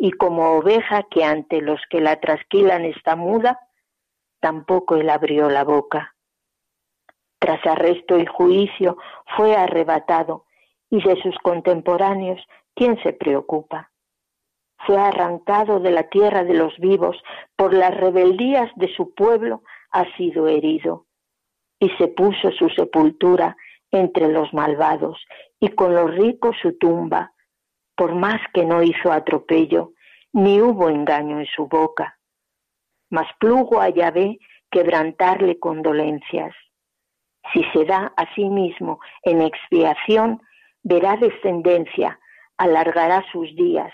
y 0.03 0.13
como 0.13 0.53
oveja 0.53 1.03
que 1.11 1.25
ante 1.25 1.61
los 1.61 1.79
que 1.91 2.01
la 2.01 2.19
trasquilan 2.21 2.87
está 2.87 3.17
muda, 3.17 3.61
tampoco 4.41 4.97
él 4.97 5.11
abrió 5.11 5.51
la 5.51 5.63
boca. 5.63 6.17
Tras 7.39 7.65
arresto 7.67 8.19
y 8.19 8.25
juicio 8.25 8.97
fue 9.37 9.55
arrebatado, 9.55 10.47
y 10.89 11.03
de 11.07 11.21
sus 11.21 11.37
contemporáneos, 11.41 12.41
¿quién 12.75 12.99
se 13.03 13.13
preocupa? 13.13 13.93
Fue 14.87 14.97
arrancado 14.97 15.81
de 15.81 15.91
la 15.91 16.05
tierra 16.05 16.45
de 16.45 16.55
los 16.55 16.79
vivos, 16.79 17.23
por 17.55 17.75
las 17.75 17.95
rebeldías 17.95 18.71
de 18.77 18.89
su 18.95 19.15
pueblo 19.15 19.65
ha 19.91 20.07
sido 20.17 20.49
herido, 20.49 21.05
y 21.79 21.91
se 21.99 22.09
puso 22.09 22.51
su 22.53 22.71
sepultura 22.71 23.55
entre 23.91 24.29
los 24.29 24.51
malvados, 24.55 25.23
y 25.61 25.69
con 25.69 25.95
los 25.95 26.11
ricos 26.15 26.57
su 26.63 26.79
tumba, 26.79 27.35
por 28.01 28.15
más 28.15 28.41
que 28.55 28.65
no 28.65 28.83
hizo 28.83 29.13
atropello, 29.13 29.93
ni 30.33 30.59
hubo 30.63 30.89
engaño 30.89 31.39
en 31.39 31.45
su 31.45 31.67
boca. 31.67 32.19
Mas 33.11 33.27
plugo 33.39 33.79
a 33.79 33.91
Yahvé 33.91 34.39
quebrantarle 34.71 35.59
condolencias 35.59 36.55
si 37.53 37.63
se 37.75 37.85
da 37.85 38.11
a 38.17 38.35
sí 38.35 38.49
mismo 38.49 39.01
en 39.23 39.43
expiación, 39.43 40.41
verá 40.83 41.19
descendencia, 41.19 42.19
alargará 42.57 43.23
sus 43.33 43.55
días, 43.55 43.93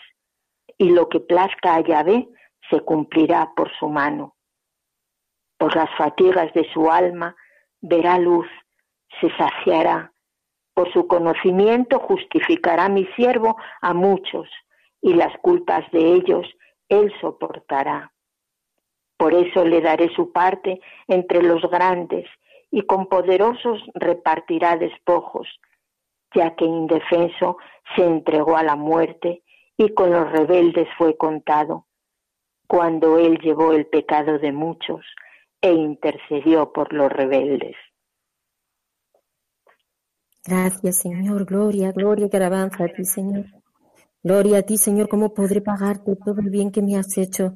y 0.79 0.91
lo 0.91 1.09
que 1.09 1.19
plazca 1.19 1.75
a 1.75 1.81
Yahvé 1.81 2.29
se 2.71 2.83
cumplirá 2.83 3.55
por 3.57 3.73
su 3.77 3.89
mano. 3.89 4.37
Por 5.59 5.75
las 5.75 5.91
fatigas 5.97 6.55
de 6.55 6.65
su 6.73 6.93
alma 6.93 7.35
verá 7.81 8.21
luz, 8.21 8.47
se 9.21 9.37
saciará. 9.37 10.13
Por 10.77 10.93
su 10.93 11.07
conocimiento 11.07 11.99
justificará 12.01 12.91
mi 12.91 13.07
siervo 13.17 13.57
a 13.81 13.95
muchos, 13.95 14.47
y 15.01 15.15
las 15.15 15.35
culpas 15.39 15.91
de 15.91 16.13
ellos 16.13 16.47
él 16.91 17.11
soportará. 17.19 18.13
Por 19.17 19.33
eso 19.33 19.65
le 19.65 19.81
daré 19.81 20.11
su 20.15 20.33
parte 20.33 20.83
entre 21.09 21.43
los 21.43 21.63
grandes, 21.71 22.29
y 22.71 22.83
con 22.83 23.07
poderosos 23.07 23.83
repartirá 23.95 24.77
despojos, 24.77 25.49
ya 26.35 26.55
que 26.57 26.67
indefenso 26.67 27.57
se 27.95 28.05
entregó 28.05 28.59
a 28.59 28.63
la 28.63 28.77
muerte 28.77 29.43
y 29.79 29.95
con 29.95 30.11
los 30.11 30.31
rebeldes 30.31 30.89
fue 30.99 31.17
contado, 31.17 31.87
cuando 32.69 33.17
él 33.17 33.39
llevó 33.39 33.73
el 33.73 33.87
pecado 33.87 34.39
de 34.39 34.53
muchos 34.53 35.07
e 35.63 35.73
intercedió 35.73 36.71
por 36.75 36.93
los 36.93 37.11
rebeldes. 37.11 37.77
Gracias, 40.47 41.01
Señor. 41.01 41.45
Gloria, 41.45 41.93
gloria, 41.93 42.29
que 42.29 42.37
alabanza 42.37 42.85
a 42.85 42.89
ti, 42.89 43.05
Señor. 43.05 43.47
Gloria 44.23 44.59
a 44.59 44.63
ti, 44.63 44.77
Señor. 44.77 45.09
¿Cómo 45.09 45.35
podré 45.35 45.61
pagarte 45.61 46.17
todo 46.17 46.41
el 46.41 46.51
bien 46.51 46.71
que 46.71 46.83
me 46.83 46.97
has 46.97 47.17
hecho? 47.19 47.55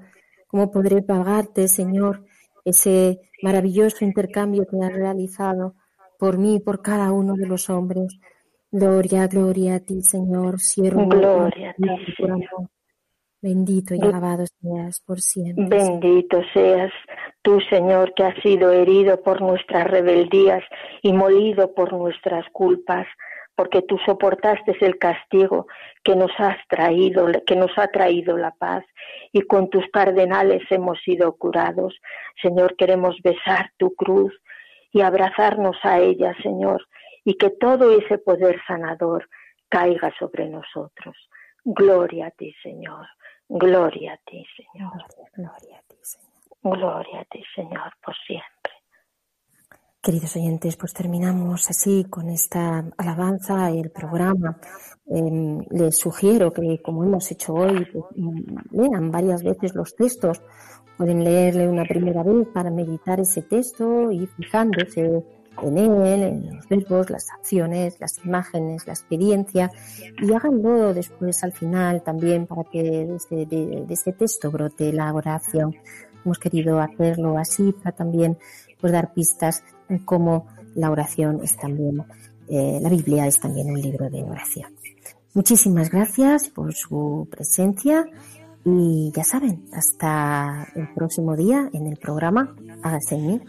¿Cómo 0.49 0.71
podré 0.71 1.03
pagarte, 1.03 1.69
Señor, 1.69 2.25
ese 2.65 3.21
maravilloso 3.43 4.05
intercambio 4.05 4.67
que 4.69 4.85
has 4.85 4.93
realizado 4.93 5.75
por 6.21 6.37
mí 6.37 6.57
y 6.57 6.61
por 6.61 6.83
cada 6.83 7.13
uno 7.13 7.35
de 7.35 7.47
los 7.47 7.71
hombres. 7.71 8.21
Gloria, 8.71 9.27
gloria 9.27 9.77
a 9.77 9.81
ti, 9.81 10.03
Señor, 10.03 10.61
siervo. 10.61 11.09
Gloria 11.09 11.71
a 11.71 11.75
ti, 11.75 11.89
Bendito 13.43 13.95
y 13.95 14.01
alabado 14.03 14.45
seas 14.61 15.01
por 15.01 15.21
siempre. 15.21 15.67
Bendito 15.69 16.43
seas 16.53 16.93
tú, 17.43 17.59
Señor, 17.71 18.13
que 18.15 18.25
has 18.25 18.43
sido 18.43 18.71
herido 18.71 19.23
por 19.23 19.41
nuestras 19.41 19.87
rebeldías 19.87 20.63
y 21.03 21.13
molido 21.13 21.73
por 21.75 21.93
nuestras 21.93 22.45
culpas 22.53 23.07
porque 23.61 23.83
tú 23.83 23.99
soportaste 24.07 24.75
el 24.81 24.97
castigo 24.97 25.67
que 26.03 26.17
nos 26.17 26.31
has 26.39 26.57
traído, 26.67 27.27
que 27.47 27.57
nos 27.57 27.71
ha 27.77 27.89
traído 27.89 28.39
la 28.39 28.53
paz, 28.53 28.85
y 29.33 29.43
con 29.43 29.69
tus 29.69 29.85
cardenales 29.93 30.63
hemos 30.71 30.99
sido 31.03 31.37
curados. 31.37 31.95
Señor, 32.41 32.75
queremos 32.77 33.17
besar 33.23 33.71
tu 33.77 33.95
cruz 33.95 34.33
y 34.93 35.03
abrazarnos 35.03 35.77
a 35.83 35.99
ella, 35.99 36.35
Señor, 36.43 36.87
y 37.23 37.35
que 37.35 37.51
todo 37.51 37.93
ese 37.93 38.17
poder 38.17 38.59
sanador 38.67 39.29
caiga 39.69 40.11
sobre 40.19 40.49
nosotros. 40.49 41.15
Gloria 41.63 42.29
a 42.29 42.31
ti, 42.31 42.55
Señor. 42.63 43.07
Gloria 43.53 44.13
a 44.13 44.17
ti, 44.19 44.47
Señor. 44.57 44.93
Gloria 45.35 45.79
a 45.79 45.83
ti, 45.89 45.97
Señor. 46.03 46.79
Gloria 46.79 47.21
a 47.21 47.25
ti, 47.25 47.43
Señor, 47.57 47.93
por 48.05 48.15
siempre. 48.25 48.73
Queridos 50.01 50.37
oyentes, 50.37 50.77
pues 50.77 50.95
terminamos 50.95 51.69
así 51.69 52.05
con 52.09 52.31
esta 52.31 52.85
alabanza 52.97 53.71
el 53.71 53.91
programa. 53.91 54.61
Em, 55.05 55.59
les 55.69 55.99
sugiero 55.99 56.53
que, 56.53 56.81
como 56.81 57.03
hemos 57.03 57.29
hecho 57.33 57.55
hoy, 57.55 57.85
pues, 57.93 58.05
lean 58.71 59.11
varias 59.11 59.43
veces 59.43 59.75
los 59.75 59.97
textos. 59.97 60.41
Pueden 60.97 61.25
leerle 61.25 61.69
una 61.69 61.85
primera 61.85 62.23
vez 62.23 62.47
para 62.55 62.71
meditar 62.71 63.19
ese 63.19 63.43
texto 63.43 64.13
y 64.13 64.29
fijándose 64.29 65.25
en 65.63 65.79
él, 65.79 66.23
en 66.23 66.57
los 66.57 66.69
verbos, 66.69 67.11
las 67.11 67.31
acciones, 67.31 68.01
las 68.01 68.25
imágenes, 68.25 68.87
la 68.87 68.93
experiencia 68.93 69.71
y 70.21 70.33
háganlo 70.33 70.95
después 70.95 71.43
al 71.45 71.53
final 71.53 72.03
también 72.03 72.47
para 72.47 72.65
que 72.65 72.83
de, 72.83 73.47
de 73.47 73.95
ese 73.95 74.13
texto 74.13 74.51
brote 74.51 74.93
la 74.93 75.13
oración. 75.13 75.77
Hemos 76.25 76.39
querido 76.39 76.81
hacerlo 76.81 77.39
así 77.39 77.73
para 77.73 77.97
también 77.97 78.39
pues, 78.81 78.93
dar 78.93 79.13
pistas 79.13 79.63
cómo 80.05 80.47
la 80.75 80.91
oración 80.91 81.41
es 81.43 81.57
también, 81.57 82.05
eh, 82.49 82.79
la 82.81 82.89
Biblia 82.89 83.27
es 83.27 83.39
también 83.41 83.71
un 83.71 83.81
libro 83.81 84.09
de 84.09 84.23
oración. 84.23 84.73
Muchísimas 85.35 85.91
gracias 85.91 86.49
por 86.49 86.75
su 86.75 87.29
presencia 87.31 88.05
y 88.65 89.13
ya 89.15 89.25
saben, 89.25 89.65
hasta 89.73 90.69
el 90.75 90.93
próximo 90.95 91.37
día 91.37 91.71
en 91.73 91.87
el 91.87 91.97
programa 91.97 92.55
Hágase 92.83 93.15
en 93.15 93.27
mí 93.27 93.41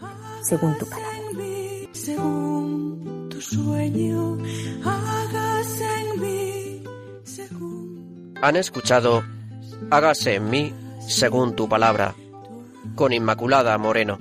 según 0.42 0.76
tu 0.78 0.86
palabra. 0.86 1.21
Sueño, 3.40 4.38
hágase 4.84 5.84
en 6.00 6.20
mí 6.20 6.82
según. 7.24 8.34
Han 8.40 8.56
escuchado 8.56 9.22
Hágase 9.90 10.36
en 10.36 10.48
mí 10.48 10.72
según 11.06 11.54
tu 11.54 11.68
palabra, 11.68 12.14
con 12.94 13.12
Inmaculada 13.12 13.76
Moreno. 13.76 14.18